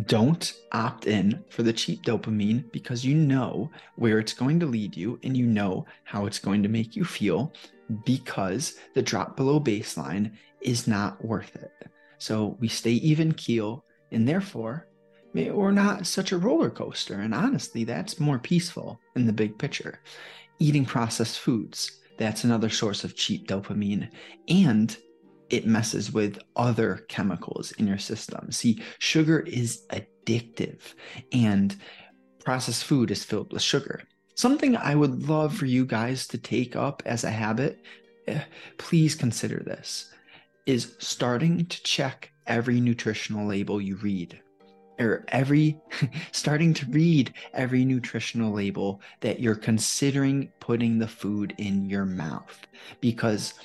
don't 0.07 0.55
opt 0.71 1.05
in 1.05 1.43
for 1.49 1.63
the 1.63 1.73
cheap 1.73 2.03
dopamine 2.03 2.69
because 2.71 3.05
you 3.05 3.13
know 3.15 3.69
where 3.95 4.19
it's 4.19 4.33
going 4.33 4.59
to 4.59 4.65
lead 4.65 4.97
you 4.97 5.19
and 5.23 5.37
you 5.37 5.45
know 5.45 5.85
how 6.03 6.25
it's 6.25 6.39
going 6.39 6.63
to 6.63 6.69
make 6.69 6.95
you 6.95 7.05
feel 7.05 7.53
because 8.03 8.75
the 8.95 9.01
drop 9.01 9.37
below 9.37 9.59
baseline 9.59 10.31
is 10.61 10.87
not 10.87 11.23
worth 11.23 11.55
it. 11.55 11.71
So 12.17 12.57
we 12.59 12.67
stay 12.67 12.93
even 12.93 13.31
keel 13.33 13.85
and 14.11 14.27
therefore 14.27 14.87
we're 15.33 15.71
not 15.71 16.07
such 16.07 16.31
a 16.31 16.37
roller 16.37 16.69
coaster. 16.69 17.19
And 17.19 17.33
honestly, 17.33 17.83
that's 17.83 18.19
more 18.19 18.39
peaceful 18.39 18.99
in 19.15 19.25
the 19.25 19.33
big 19.33 19.57
picture. 19.59 19.99
Eating 20.59 20.85
processed 20.85 21.39
foods, 21.39 21.99
that's 22.17 22.45
another 22.45 22.69
source 22.69 23.03
of 23.03 23.15
cheap 23.15 23.47
dopamine. 23.47 24.09
And 24.47 24.97
it 25.49 25.67
messes 25.67 26.11
with 26.11 26.39
other 26.55 27.05
chemicals 27.07 27.71
in 27.73 27.87
your 27.87 27.97
system. 27.97 28.51
See, 28.51 28.81
sugar 28.99 29.39
is 29.41 29.85
addictive 29.89 30.79
and 31.31 31.75
processed 32.43 32.85
food 32.85 33.11
is 33.11 33.23
filled 33.23 33.53
with 33.53 33.61
sugar. 33.61 34.03
Something 34.35 34.75
I 34.75 34.95
would 34.95 35.27
love 35.27 35.55
for 35.55 35.65
you 35.65 35.85
guys 35.85 36.27
to 36.27 36.37
take 36.37 36.75
up 36.75 37.01
as 37.05 37.23
a 37.23 37.31
habit, 37.31 37.83
eh, 38.27 38.41
please 38.77 39.15
consider 39.15 39.63
this, 39.63 40.11
is 40.65 40.95
starting 40.99 41.65
to 41.65 41.83
check 41.83 42.31
every 42.47 42.79
nutritional 42.81 43.47
label 43.47 43.81
you 43.81 43.95
read 43.97 44.39
or 44.99 45.25
every 45.29 45.77
starting 46.31 46.73
to 46.73 46.85
read 46.87 47.33
every 47.53 47.85
nutritional 47.85 48.51
label 48.51 49.01
that 49.21 49.39
you're 49.39 49.55
considering 49.55 50.51
putting 50.59 50.97
the 50.99 51.07
food 51.07 51.53
in 51.57 51.89
your 51.89 52.05
mouth 52.05 52.67
because 53.01 53.55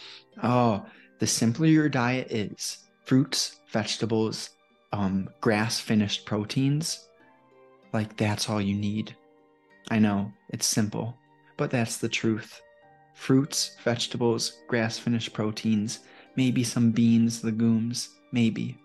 oh 0.42 0.84
the 1.20 1.26
simpler 1.26 1.66
your 1.66 1.88
diet 1.88 2.32
is 2.32 2.78
fruits, 3.04 3.60
vegetables, 3.70 4.50
um, 4.92 5.28
grass 5.40 5.78
finished 5.78 6.26
proteins 6.26 7.06
like 7.92 8.16
that's 8.16 8.48
all 8.48 8.60
you 8.60 8.74
need. 8.74 9.16
I 9.90 9.98
know 9.98 10.32
it's 10.50 10.66
simple, 10.66 11.16
but 11.56 11.70
that's 11.70 11.98
the 11.98 12.08
truth. 12.08 12.60
Fruits, 13.14 13.76
vegetables, 13.82 14.58
grass 14.68 14.98
finished 14.98 15.32
proteins, 15.32 16.00
maybe 16.36 16.64
some 16.64 16.90
beans, 16.90 17.44
legumes, 17.44 18.10
maybe. 18.32 18.78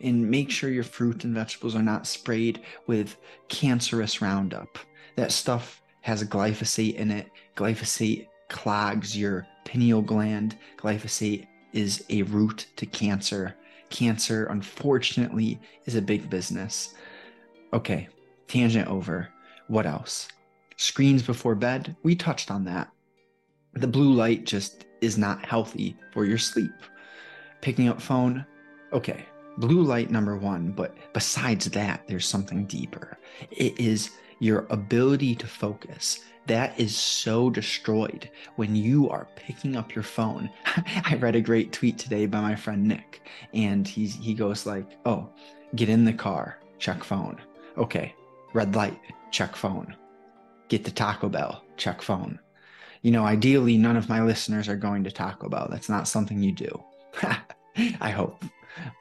And 0.00 0.28
make 0.28 0.50
sure 0.50 0.70
your 0.70 0.84
fruit 0.84 1.24
and 1.24 1.34
vegetables 1.34 1.76
are 1.76 1.82
not 1.82 2.06
sprayed 2.06 2.62
with 2.86 3.16
cancerous 3.48 4.20
Roundup. 4.20 4.78
That 5.16 5.32
stuff 5.32 5.82
has 6.00 6.24
glyphosate 6.24 6.96
in 6.96 7.10
it. 7.10 7.30
Glyphosate 7.56 8.26
clogs 8.48 9.16
your 9.16 9.46
pineal 9.64 10.02
gland. 10.02 10.56
Glyphosate 10.78 11.46
is 11.76 12.04
a 12.08 12.22
route 12.22 12.66
to 12.76 12.86
cancer. 12.86 13.54
Cancer, 13.90 14.46
unfortunately, 14.46 15.60
is 15.84 15.94
a 15.94 16.02
big 16.02 16.28
business. 16.28 16.94
Okay, 17.72 18.08
tangent 18.48 18.88
over. 18.88 19.28
What 19.68 19.86
else? 19.86 20.28
Screens 20.76 21.22
before 21.22 21.54
bed, 21.54 21.94
we 22.02 22.16
touched 22.16 22.50
on 22.50 22.64
that. 22.64 22.88
The 23.74 23.86
blue 23.86 24.12
light 24.12 24.44
just 24.44 24.86
is 25.00 25.18
not 25.18 25.44
healthy 25.44 25.96
for 26.12 26.24
your 26.24 26.38
sleep. 26.38 26.72
Picking 27.60 27.88
up 27.88 28.00
phone, 28.00 28.44
okay, 28.92 29.26
blue 29.58 29.82
light 29.82 30.10
number 30.10 30.36
one, 30.36 30.72
but 30.72 30.96
besides 31.12 31.66
that, 31.66 32.06
there's 32.08 32.26
something 32.26 32.64
deeper. 32.66 33.18
It 33.50 33.78
is 33.78 34.10
your 34.38 34.66
ability 34.70 35.34
to 35.36 35.46
focus, 35.46 36.20
that 36.46 36.78
is 36.78 36.96
so 36.96 37.50
destroyed 37.50 38.30
when 38.54 38.76
you 38.76 39.10
are 39.10 39.28
picking 39.34 39.76
up 39.76 39.94
your 39.94 40.04
phone. 40.04 40.50
I 41.04 41.16
read 41.16 41.36
a 41.36 41.40
great 41.40 41.72
tweet 41.72 41.98
today 41.98 42.26
by 42.26 42.40
my 42.40 42.54
friend 42.54 42.86
Nick, 42.86 43.22
and 43.52 43.86
he's 43.86 44.14
he 44.14 44.34
goes 44.34 44.66
like, 44.66 44.86
"Oh, 45.04 45.28
get 45.74 45.88
in 45.88 46.04
the 46.04 46.12
car, 46.12 46.58
check 46.78 47.02
phone. 47.02 47.40
Okay, 47.76 48.14
red 48.52 48.74
light, 48.74 48.98
check 49.32 49.56
phone. 49.56 49.96
Get 50.68 50.84
to 50.84 50.92
Taco 50.92 51.28
Bell, 51.28 51.64
check 51.76 52.00
phone." 52.00 52.38
You 53.02 53.10
know, 53.10 53.24
ideally, 53.24 53.76
none 53.76 53.96
of 53.96 54.08
my 54.08 54.22
listeners 54.22 54.68
are 54.68 54.76
going 54.76 55.04
to 55.04 55.10
Taco 55.10 55.48
Bell. 55.48 55.68
That's 55.70 55.88
not 55.88 56.08
something 56.08 56.42
you 56.42 56.52
do. 56.52 56.82
I 58.00 58.10
hope. 58.10 58.44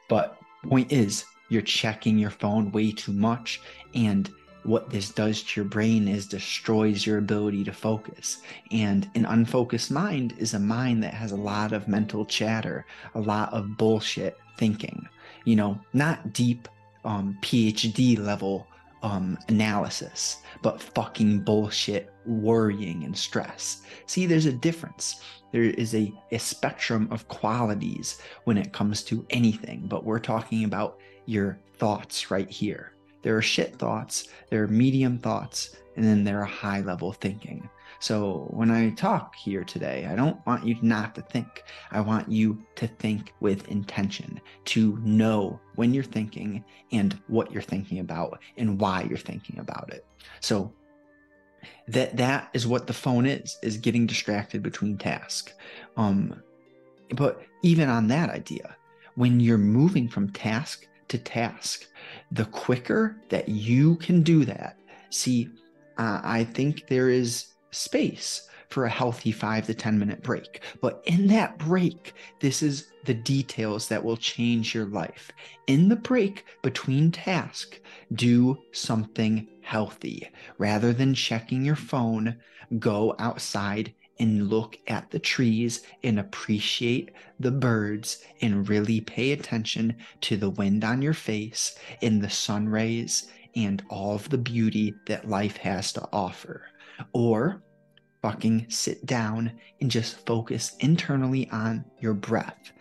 But 0.10 0.38
point 0.67 0.91
is, 0.91 1.26
you're 1.50 1.62
checking 1.62 2.17
your 2.17 2.30
phone 2.32 2.71
way 2.71 2.91
too 2.91 3.13
much, 3.13 3.62
and 3.93 4.30
what 4.65 4.89
this 4.89 5.10
does 5.10 5.43
to 5.43 5.62
your 5.62 5.69
brain 5.69 6.08
is 6.08 6.28
destroys 6.28 7.06
your 7.06 7.17
ability 7.17 7.63
to 7.63 7.71
focus. 7.71 8.41
And 8.71 9.10
an 9.15 9.25
unfocused 9.25 9.91
mind 9.91 10.34
is 10.38 10.54
a 10.54 10.60
mind 10.60 11.04
that 11.04 11.13
has 11.13 11.32
a 11.32 11.38
lot 11.38 11.71
of 11.71 11.88
mental 11.88 12.25
chatter, 12.25 12.86
a 13.13 13.19
lot 13.19 13.54
of 13.54 13.78
bullshit 13.78 14.38
thinking, 14.58 15.08
you 15.45 15.56
know, 15.56 15.80
not 15.93 16.34
deep 16.34 16.67
um, 17.04 17.38
PhD 17.41 18.17
level 18.17 18.67
um, 19.04 19.38
analysis, 19.49 20.38
but 20.63 20.82
fucking 20.82 21.41
bullshit 21.41 22.12
worrying 22.25 23.04
and 23.04 23.15
stress. 23.15 23.84
See, 24.08 24.25
there's 24.25 24.47
a 24.47 24.54
difference. 24.54 25.21
There 25.51 25.63
is 25.63 25.93
a, 25.93 26.12
a 26.32 26.39
spectrum 26.39 27.08
of 27.12 27.28
qualities 27.28 28.19
when 28.45 28.58
it 28.58 28.73
comes 28.73 29.04
to 29.04 29.25
anything, 29.30 29.86
but 29.88 30.04
we're 30.04 30.19
talking 30.19 30.63
about 30.63 30.99
your 31.28 31.60
thoughts 31.78 32.32
right 32.32 32.49
here. 32.49 32.94
There 33.25 33.35
are 33.35 33.41
shit 33.41 33.75
thoughts, 33.77 34.27
there 34.51 34.61
are 34.61 34.67
medium 34.67 35.17
thoughts, 35.17 35.75
and 35.95 36.05
then 36.05 36.23
there 36.23 36.39
are 36.39 36.45
high 36.45 36.81
level 36.81 37.11
thinking. 37.11 37.67
So 37.99 38.45
when 38.51 38.69
I 38.69 38.91
talk 38.91 39.33
here 39.35 39.63
today, 39.63 40.07
I 40.07 40.15
don't 40.15 40.45
want 40.45 40.63
you 40.63 40.75
not 40.83 41.15
to 41.15 41.23
think. 41.23 41.63
I 41.89 42.01
want 42.01 42.29
you 42.29 42.63
to 42.75 42.85
think 42.85 43.33
with 43.39 43.67
intention, 43.67 44.39
to 44.65 44.99
know 45.01 45.59
when 45.73 45.91
you're 45.91 46.03
thinking 46.03 46.63
and 46.91 47.19
what 47.25 47.51
you're 47.51 47.63
thinking 47.63 47.97
about 47.97 48.38
and 48.57 48.80
why 48.80 49.07
you're 49.09 49.17
thinking 49.17 49.57
about 49.57 49.91
it. 49.91 50.05
So 50.39 50.71
that 51.88 52.15
that 52.17 52.51
is 52.53 52.67
what 52.67 52.86
the 52.86 52.93
phone 52.93 53.26
is 53.26 53.57
is 53.63 53.78
getting 53.78 54.05
distracted 54.05 54.61
between 54.61 54.99
tasks. 54.99 55.55
Um 55.97 56.43
but 57.15 57.41
even 57.63 57.89
on 57.89 58.05
that 58.09 58.30
idea, 58.30 58.76
when 59.15 59.39
you're 59.39 59.57
moving 59.57 60.07
from 60.07 60.32
task 60.32 60.88
to 61.10 61.18
task. 61.18 61.86
The 62.32 62.45
quicker 62.45 63.18
that 63.30 63.49
you 63.49 63.95
can 63.97 64.22
do 64.22 64.45
that, 64.45 64.78
see, 65.10 65.49
uh, 65.97 66.22
I 66.24 66.43
think 66.43 66.88
there 66.88 67.10
is 67.10 67.47
space 67.72 68.47
for 68.70 68.86
a 68.86 68.89
healthy 68.89 69.32
five 69.32 69.66
to 69.68 69.74
10 69.74 69.97
minute 69.97 70.22
break. 70.24 70.62
But 70.82 71.01
in 71.06 71.28
that 71.28 71.58
break, 71.58 72.14
this 72.39 72.62
is 72.62 72.91
the 73.06 73.14
details 73.14 73.88
that 73.88 74.03
will 74.03 74.18
change 74.18 74.74
your 74.74 74.88
life. 74.88 75.32
In 75.68 75.88
the 75.88 75.95
break 75.95 76.45
between 76.62 77.12
tasks, 77.12 77.80
do 78.14 78.58
something 78.72 79.47
healthy. 79.62 80.30
Rather 80.58 80.93
than 80.93 81.14
checking 81.14 81.64
your 81.64 81.76
phone, 81.76 82.38
go 82.80 83.16
outside 83.20 83.93
and 84.20 84.49
look 84.49 84.78
at 84.88 85.11
the 85.11 85.20
trees 85.20 85.82
and 86.03 86.20
appreciate 86.20 87.11
the 87.39 87.51
birds 87.51 88.24
and 88.41 88.70
really 88.70 89.01
pay 89.01 89.32
attention 89.32 89.95
to 90.22 90.38
the 90.38 90.49
wind 90.49 90.84
on 90.84 91.01
your 91.01 91.13
face 91.13 91.78
and 92.01 92.22
the 92.22 92.30
sun 92.30 92.68
rays 92.70 93.30
and 93.55 93.84
all 93.89 94.16
of 94.16 94.30
the 94.30 94.38
beauty 94.38 94.93
that 95.05 95.30
life 95.30 95.57
has 95.57 95.91
to 95.93 96.07
offer. 96.11 96.63
Or 97.13 97.61
fucking 98.22 98.66
sit 98.70 99.05
down 99.05 99.51
and 99.82 99.91
just 99.91 100.26
focus 100.26 100.76
internally 100.80 101.49
on 101.51 101.86
your 101.99 102.13
breath. 102.13 102.72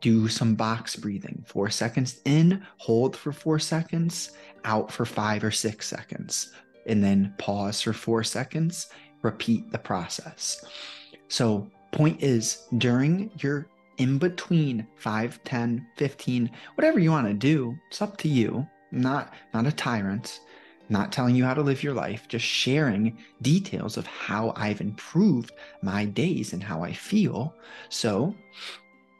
Do 0.00 0.28
some 0.28 0.54
box 0.54 0.96
breathing. 0.96 1.44
Four 1.46 1.70
seconds 1.70 2.20
in, 2.24 2.66
hold 2.78 3.16
for 3.16 3.32
four 3.32 3.58
seconds, 3.58 4.32
out 4.64 4.90
for 4.90 5.04
five 5.04 5.44
or 5.44 5.50
six 5.50 5.86
seconds, 5.86 6.52
and 6.86 7.02
then 7.02 7.34
pause 7.38 7.80
for 7.80 7.92
four 7.92 8.24
seconds. 8.24 8.88
Repeat 9.22 9.70
the 9.70 9.78
process. 9.78 10.64
So, 11.28 11.70
point 11.92 12.22
is 12.22 12.64
during 12.78 13.30
your 13.40 13.66
in 13.96 14.18
between 14.18 14.86
5, 14.96 15.42
10, 15.42 15.86
15, 15.96 16.50
whatever 16.76 17.00
you 17.00 17.10
want 17.10 17.26
to 17.26 17.34
do, 17.34 17.76
it's 17.90 18.00
up 18.00 18.16
to 18.18 18.28
you 18.28 18.66
not 18.90 19.34
not 19.52 19.66
a 19.66 19.72
tyrant, 19.72 20.40
not 20.88 21.12
telling 21.12 21.34
you 21.34 21.44
how 21.44 21.54
to 21.54 21.62
live 21.62 21.82
your 21.82 21.94
life, 21.94 22.26
just 22.28 22.44
sharing 22.44 23.18
details 23.42 23.96
of 23.96 24.06
how 24.06 24.52
I've 24.56 24.80
improved 24.80 25.52
my 25.82 26.04
days 26.04 26.52
and 26.52 26.62
how 26.62 26.82
I 26.82 26.92
feel. 26.92 27.54
So 27.88 28.34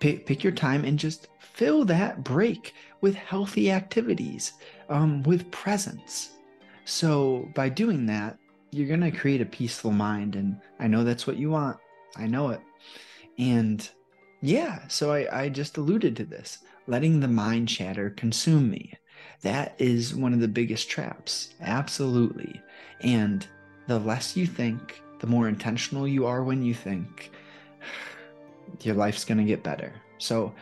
pick, 0.01 0.26
pick 0.26 0.42
your 0.42 0.53
time 0.53 0.84
and 0.84 0.99
just 0.99 1.28
fill 1.38 1.84
that 1.86 2.24
break 2.24 2.74
with 3.01 3.14
healthy 3.14 3.70
activities, 3.70 4.55
um, 4.88 5.22
with 5.24 5.51
presence. 5.51 6.30
So 6.84 7.49
by 7.55 7.68
doing 7.68 8.07
that, 8.07 8.38
you're 8.71 8.89
going 8.89 9.01
to 9.01 9.11
create 9.11 9.41
a 9.41 9.47
peaceful 9.47 9.93
mind. 9.93 10.37
And 10.37 10.61
I 10.79 10.87
know 10.87 11.05
that's 11.05 11.27
what 11.27 11.37
you 11.37 11.51
want. 11.51 11.79
I 12.16 12.27
know 12.27 12.51
it. 12.51 12.61
And 13.39 13.89
yeah, 14.41 14.87
so 14.89 15.12
I, 15.12 15.43
I 15.43 15.49
just 15.49 15.77
alluded 15.77 16.16
to 16.16 16.25
this 16.25 16.59
letting 16.87 17.21
the 17.21 17.29
mind 17.29 17.69
chatter 17.69 18.11
consume 18.11 18.71
me. 18.71 18.93
That 19.43 19.75
is 19.79 20.14
one 20.14 20.33
of 20.33 20.41
the 20.41 20.49
biggest 20.49 20.89
traps. 20.89 21.55
Absolutely. 21.61 22.61
And 23.03 23.47
the 23.87 23.99
less 23.99 24.37
you 24.37 24.47
think, 24.47 25.01
the 25.21 25.27
more 25.27 25.49
intentional 25.49 26.09
you 26.09 26.27
are 26.27 26.43
when 26.43 26.62
you 26.62 26.75
think, 26.75 27.31
your 28.83 28.95
life's 28.95 29.25
going 29.25 29.39
to 29.39 29.45
get 29.45 29.62
better. 29.62 29.93
So, 30.19 30.53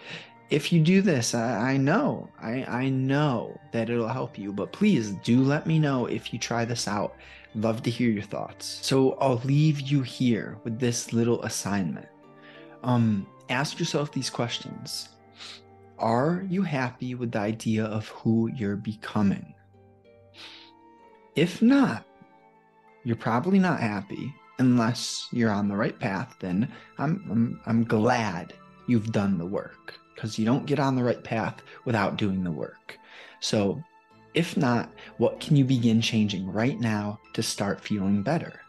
if 0.49 0.73
you 0.73 0.81
do 0.81 1.03
this, 1.03 1.35
I, 1.35 1.73
I, 1.73 1.77
know, 1.77 2.29
I, 2.41 2.65
I 2.65 2.89
know 2.89 3.59
that 3.73 3.91
it'll 3.91 4.07
help 4.07 4.39
you, 4.39 4.53
but 4.53 4.71
please 4.71 5.11
do 5.25 5.43
let 5.43 5.67
me 5.67 5.81
know 5.81 6.07
if 6.07 6.33
you 6.33 6.39
try 6.39 6.65
this 6.65 6.87
out. 6.87 7.17
Love 7.57 7.83
to 7.83 7.91
hear 7.91 8.11
your 8.11 8.23
thoughts. 8.23 8.79
So 8.83 9.13
I'll 9.15 9.41
leave 9.45 9.81
you 9.81 10.03
here 10.03 10.59
with 10.63 10.79
this 10.79 11.15
little 11.15 11.43
assignment. 11.43 12.07
Um, 12.83 13.27
ask 13.49 13.79
yourself 13.79 14.13
these 14.13 14.29
questions. 14.29 15.09
Are 15.99 16.45
you 16.51 16.61
happy 16.61 17.15
with 17.15 17.33
the 17.33 17.39
idea 17.39 17.87
of 17.87 18.09
who 18.09 18.51
you're 18.55 18.77
becoming? 18.77 19.55
If 21.35 21.63
not, 21.63 22.05
you're 23.05 23.17
probably 23.17 23.59
not 23.59 23.81
happy 23.81 24.35
unless 24.59 25.29
you're 25.33 25.51
on 25.51 25.69
the 25.69 25.77
right 25.77 25.99
path. 25.99 26.37
Then 26.41 26.71
I'm, 26.99 27.25
I'm, 27.31 27.61
I'm 27.65 27.85
glad 27.85 28.53
you've 28.87 29.13
done 29.13 29.39
the 29.39 29.47
work 29.47 29.95
because 30.15 30.39
you 30.39 30.45
don't 30.45 30.67
get 30.67 30.79
on 30.79 30.95
the 30.95 31.05
right 31.05 31.25
path 31.25 31.63
without 31.87 32.19
doing 32.19 32.45
the 32.45 32.51
work. 32.51 32.99
So, 33.41 33.83
if 34.37 34.57
not, 34.57 34.93
what 35.17 35.41
can 35.41 35.57
you 35.57 35.65
begin 35.65 36.01
changing 36.01 36.47
right 36.47 36.79
now 36.79 37.19
to 37.33 37.43
start 37.43 37.81
feeling 37.81 38.23
better? 38.23 38.61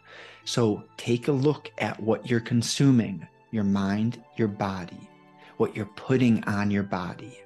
So, 0.45 0.83
take 0.97 1.27
a 1.27 1.31
look 1.31 1.71
at 1.77 1.99
what 1.99 2.29
you're 2.29 2.39
consuming 2.39 3.27
your 3.51 3.63
mind, 3.63 4.23
your 4.37 4.47
body 4.47 5.07
what 5.57 5.75
you're 5.75 5.85
putting 5.85 6.43
on 6.45 6.71
your 6.71 6.83
body, 6.83 7.39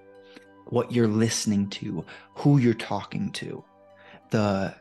what 0.67 0.91
you're 0.91 1.07
listening 1.07 1.69
to, 1.69 2.05
who 2.35 2.57
you're 2.59 2.73
talking 2.73 3.31
to, 3.31 3.63
the 4.29 4.73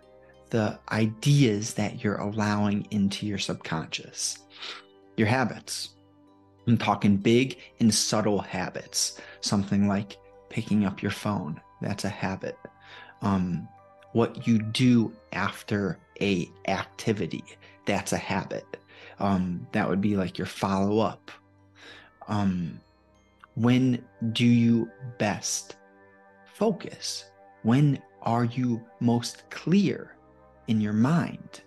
the 0.51 0.79
ideas 0.91 1.75
that 1.75 2.03
you're 2.03 2.17
allowing 2.17 2.85
into 2.91 3.25
your 3.25 3.39
subconscious, 3.39 4.39
your 5.17 5.29
habits. 5.29 5.91
I'm 6.67 6.77
talking 6.77 7.17
big 7.17 7.59
and 7.79 7.95
subtle 7.95 8.41
habits, 8.41 9.21
something 9.41 9.87
like 9.87 10.17
picking 10.49 10.85
up 10.85 11.03
your 11.03 11.13
phone. 11.13 11.61
That's 11.81 12.05
a 12.05 12.09
habit. 12.09 12.59
Um, 13.23 13.69
what 14.13 14.47
you 14.47 14.59
do 14.59 15.13
after 15.33 15.99
a 16.21 16.51
activity, 16.69 17.45
that's 17.87 18.13
a 18.13 18.19
habit. 18.19 18.77
Um, 19.19 19.67
that 19.73 19.89
would 19.89 20.01
be 20.01 20.17
like 20.17 20.39
your 20.39 20.47
follow 20.47 20.99
up. 20.99 21.31
Um, 22.29 22.81
when 23.55 24.05
do 24.33 24.47
you 24.47 24.91
best 25.19 25.77
focus? 26.55 27.27
When 27.63 28.01
are 28.23 28.45
you 28.45 28.85
most 29.01 29.49
clear 29.51 30.17
in 30.69 30.81
your 30.81 30.93
mind? 30.93 31.61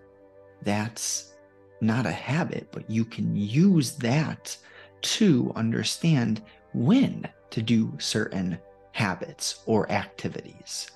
That's 0.63 1.33
not 1.81 2.05
a 2.05 2.11
habit, 2.11 2.69
but 2.71 2.89
you 2.89 3.05
can 3.05 3.35
use 3.35 3.95
that 3.97 4.57
to 5.01 5.51
understand 5.55 6.41
when 6.73 7.27
to 7.51 7.61
do 7.61 7.93
certain 7.99 8.57
habits 8.93 9.61
or 9.65 9.91
activities. 9.91 10.89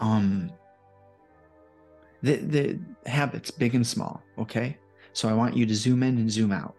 Um, 0.00 0.50
the, 2.22 2.36
the 2.36 2.80
habits, 3.06 3.50
big 3.50 3.74
and 3.74 3.86
small, 3.86 4.22
okay? 4.38 4.76
So 5.12 5.28
I 5.28 5.32
want 5.32 5.56
you 5.56 5.64
to 5.66 5.74
zoom 5.74 6.02
in 6.02 6.18
and 6.18 6.30
zoom 6.30 6.52
out 6.52 6.74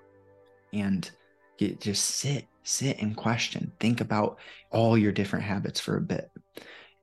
and 0.73 1.09
get, 1.57 1.81
just 1.81 2.05
sit 2.05 2.45
sit 2.63 3.01
and 3.01 3.15
question. 3.15 3.71
Think 3.79 4.01
about 4.01 4.39
all 4.71 4.97
your 4.97 5.11
different 5.11 5.45
habits 5.45 5.79
for 5.79 5.97
a 5.97 6.01
bit 6.01 6.29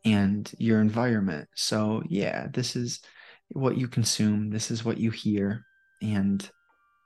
and 0.05 0.53
your 0.59 0.81
environment. 0.81 1.49
So 1.55 2.03
yeah 2.09 2.49
this 2.53 2.77
is 2.77 3.01
what 3.53 3.77
you 3.77 3.89
consume 3.89 4.51
this 4.51 4.71
is 4.71 4.85
what 4.85 4.99
you 4.99 5.11
hear 5.11 5.65
and 6.03 6.49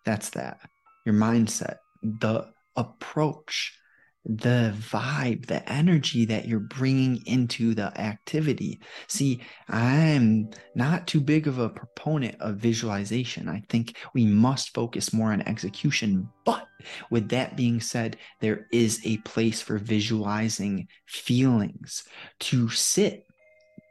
that's 0.04 0.30
that. 0.30 0.59
Your 1.06 1.14
mindset 1.14 1.76
the 2.02 2.50
approach 2.76 3.78
the 4.24 4.74
vibe, 4.76 5.46
the 5.46 5.66
energy 5.70 6.24
that 6.26 6.46
you're 6.46 6.60
bringing 6.60 7.24
into 7.26 7.74
the 7.74 7.98
activity. 7.98 8.80
See, 9.06 9.40
I'm 9.68 10.50
not 10.74 11.06
too 11.06 11.20
big 11.20 11.46
of 11.46 11.58
a 11.58 11.70
proponent 11.70 12.40
of 12.40 12.56
visualization. 12.56 13.48
I 13.48 13.62
think 13.68 13.96
we 14.14 14.26
must 14.26 14.74
focus 14.74 15.12
more 15.12 15.32
on 15.32 15.42
execution. 15.42 16.28
But 16.44 16.66
with 17.10 17.28
that 17.30 17.56
being 17.56 17.80
said, 17.80 18.18
there 18.40 18.66
is 18.70 19.00
a 19.04 19.16
place 19.18 19.62
for 19.62 19.78
visualizing 19.78 20.88
feelings 21.06 22.04
to 22.40 22.68
sit 22.68 23.24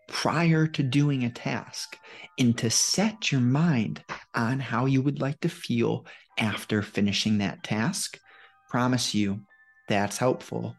prior 0.07 0.67
to 0.67 0.83
doing 0.83 1.23
a 1.23 1.29
task 1.29 1.97
and 2.39 2.57
to 2.57 2.69
set 2.69 3.31
your 3.31 3.41
mind 3.41 4.03
on 4.35 4.59
how 4.59 4.85
you 4.85 5.01
would 5.01 5.19
like 5.19 5.39
to 5.41 5.49
feel 5.49 6.05
after 6.37 6.81
finishing 6.81 7.39
that 7.39 7.63
task. 7.63 8.19
Promise 8.69 9.13
you, 9.15 9.41
that's 9.87 10.17
helpful. 10.17 10.75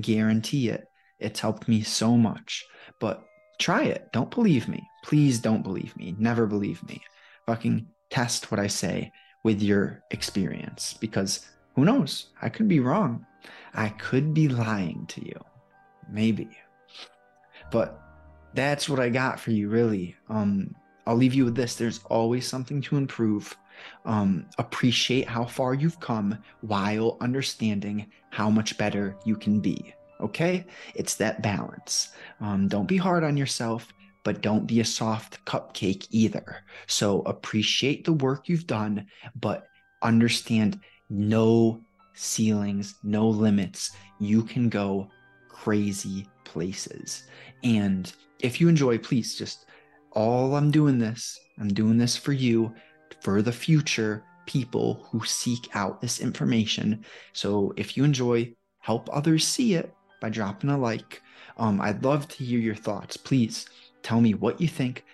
Guarantee 0.00 0.68
it. 0.68 0.86
It's 1.18 1.40
helped 1.40 1.68
me 1.68 1.82
so 1.82 2.16
much. 2.16 2.64
But 3.00 3.24
try 3.60 3.84
it. 3.84 4.08
Don't 4.12 4.30
believe 4.30 4.68
me. 4.68 4.88
Please 5.04 5.38
don't 5.38 5.62
believe 5.62 5.96
me. 5.96 6.14
Never 6.18 6.46
believe 6.46 6.82
me. 6.88 7.02
Fucking 7.46 7.86
test 8.10 8.50
what 8.50 8.60
I 8.60 8.66
say 8.66 9.12
with 9.44 9.62
your 9.62 10.02
experience 10.10 10.94
because 11.00 11.46
who 11.74 11.84
knows? 11.84 12.26
I 12.40 12.48
could 12.48 12.68
be 12.68 12.80
wrong. 12.80 13.26
I 13.74 13.88
could 13.88 14.34
be 14.34 14.48
lying 14.48 15.06
to 15.08 15.24
you. 15.24 15.40
Maybe. 16.10 16.48
But 17.70 18.00
that's 18.54 18.88
what 18.88 19.00
I 19.00 19.08
got 19.08 19.40
for 19.40 19.50
you, 19.50 19.68
really. 19.68 20.16
Um, 20.28 20.74
I'll 21.06 21.16
leave 21.16 21.34
you 21.34 21.44
with 21.44 21.54
this. 21.54 21.74
There's 21.74 22.00
always 22.04 22.46
something 22.46 22.82
to 22.82 22.96
improve. 22.96 23.56
Um, 24.04 24.46
appreciate 24.58 25.28
how 25.28 25.44
far 25.44 25.74
you've 25.74 26.00
come 26.00 26.38
while 26.60 27.16
understanding 27.20 28.06
how 28.30 28.50
much 28.50 28.78
better 28.78 29.16
you 29.24 29.36
can 29.36 29.60
be. 29.60 29.94
Okay? 30.20 30.64
It's 30.94 31.16
that 31.16 31.42
balance. 31.42 32.10
Um, 32.40 32.68
don't 32.68 32.86
be 32.86 32.96
hard 32.96 33.24
on 33.24 33.36
yourself, 33.36 33.88
but 34.24 34.40
don't 34.40 34.66
be 34.66 34.80
a 34.80 34.84
soft 34.84 35.44
cupcake 35.44 36.06
either. 36.10 36.64
So 36.86 37.22
appreciate 37.22 38.04
the 38.04 38.12
work 38.12 38.48
you've 38.48 38.66
done, 38.66 39.06
but 39.40 39.66
understand 40.02 40.80
no 41.10 41.82
ceilings, 42.14 42.96
no 43.02 43.28
limits. 43.28 43.90
You 44.20 44.42
can 44.42 44.68
go 44.68 45.08
crazy 45.48 46.26
places. 46.44 47.24
And 47.64 48.12
if 48.40 48.60
you 48.60 48.68
enjoy, 48.68 48.98
please 48.98 49.36
just 49.36 49.66
all 50.12 50.56
I'm 50.56 50.70
doing 50.70 50.98
this, 50.98 51.38
I'm 51.58 51.72
doing 51.72 51.96
this 51.96 52.16
for 52.16 52.32
you, 52.32 52.74
for 53.22 53.42
the 53.42 53.52
future 53.52 54.24
people 54.46 55.06
who 55.10 55.24
seek 55.24 55.68
out 55.74 56.00
this 56.00 56.20
information. 56.20 57.04
So 57.32 57.72
if 57.76 57.96
you 57.96 58.04
enjoy, 58.04 58.54
help 58.80 59.08
others 59.12 59.46
see 59.46 59.74
it 59.74 59.94
by 60.20 60.28
dropping 60.28 60.70
a 60.70 60.78
like. 60.78 61.22
Um, 61.56 61.80
I'd 61.80 62.04
love 62.04 62.28
to 62.28 62.44
hear 62.44 62.58
your 62.58 62.74
thoughts. 62.74 63.16
Please 63.16 63.66
tell 64.02 64.20
me 64.20 64.34
what 64.34 64.60
you 64.60 64.68
think. 64.68 65.04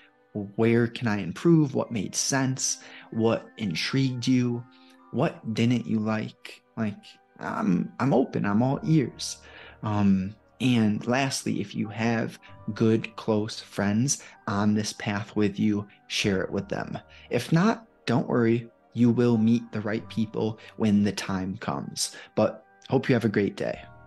Where 0.57 0.87
can 0.87 1.09
I 1.09 1.19
improve? 1.19 1.75
What 1.75 1.91
made 1.93 2.15
sense? 2.15 2.79
What 3.11 3.47
intrigued 3.57 4.27
you? 4.27 4.65
what 5.11 5.55
didn't 5.55 5.87
you 5.87 5.99
like? 5.99 6.63
Like, 6.77 6.97
I'm 7.39 7.93
I'm 7.99 8.13
open. 8.13 8.45
I'm 8.45 8.63
all 8.63 8.81
ears. 8.85 9.39
Um, 9.83 10.35
and 10.61 11.07
lastly, 11.07 11.61
if 11.61 11.75
you 11.75 11.89
have 11.89 12.39
good 12.75 13.15
close 13.17 13.61
friends 13.61 14.23
on 14.47 14.75
this 14.75 14.93
path 14.93 15.37
with 15.37 15.59
you, 15.59 15.87
share 16.09 16.43
it 16.43 16.51
with 16.51 16.69
them. 16.69 16.99
If 17.31 17.53
not, 17.53 17.87
don't 18.09 18.27
worry. 18.27 18.67
You 18.95 19.11
will 19.11 19.37
meet 19.37 19.71
the 19.71 19.83
right 19.83 20.09
people 20.09 20.59
when 20.79 21.05
the 21.05 21.13
time 21.13 21.59
comes. 21.59 22.17
But 22.35 22.65
hope 22.89 23.07
you 23.07 23.15
have 23.15 23.27
a 23.27 23.29
great 23.29 23.55
day. 23.55 23.83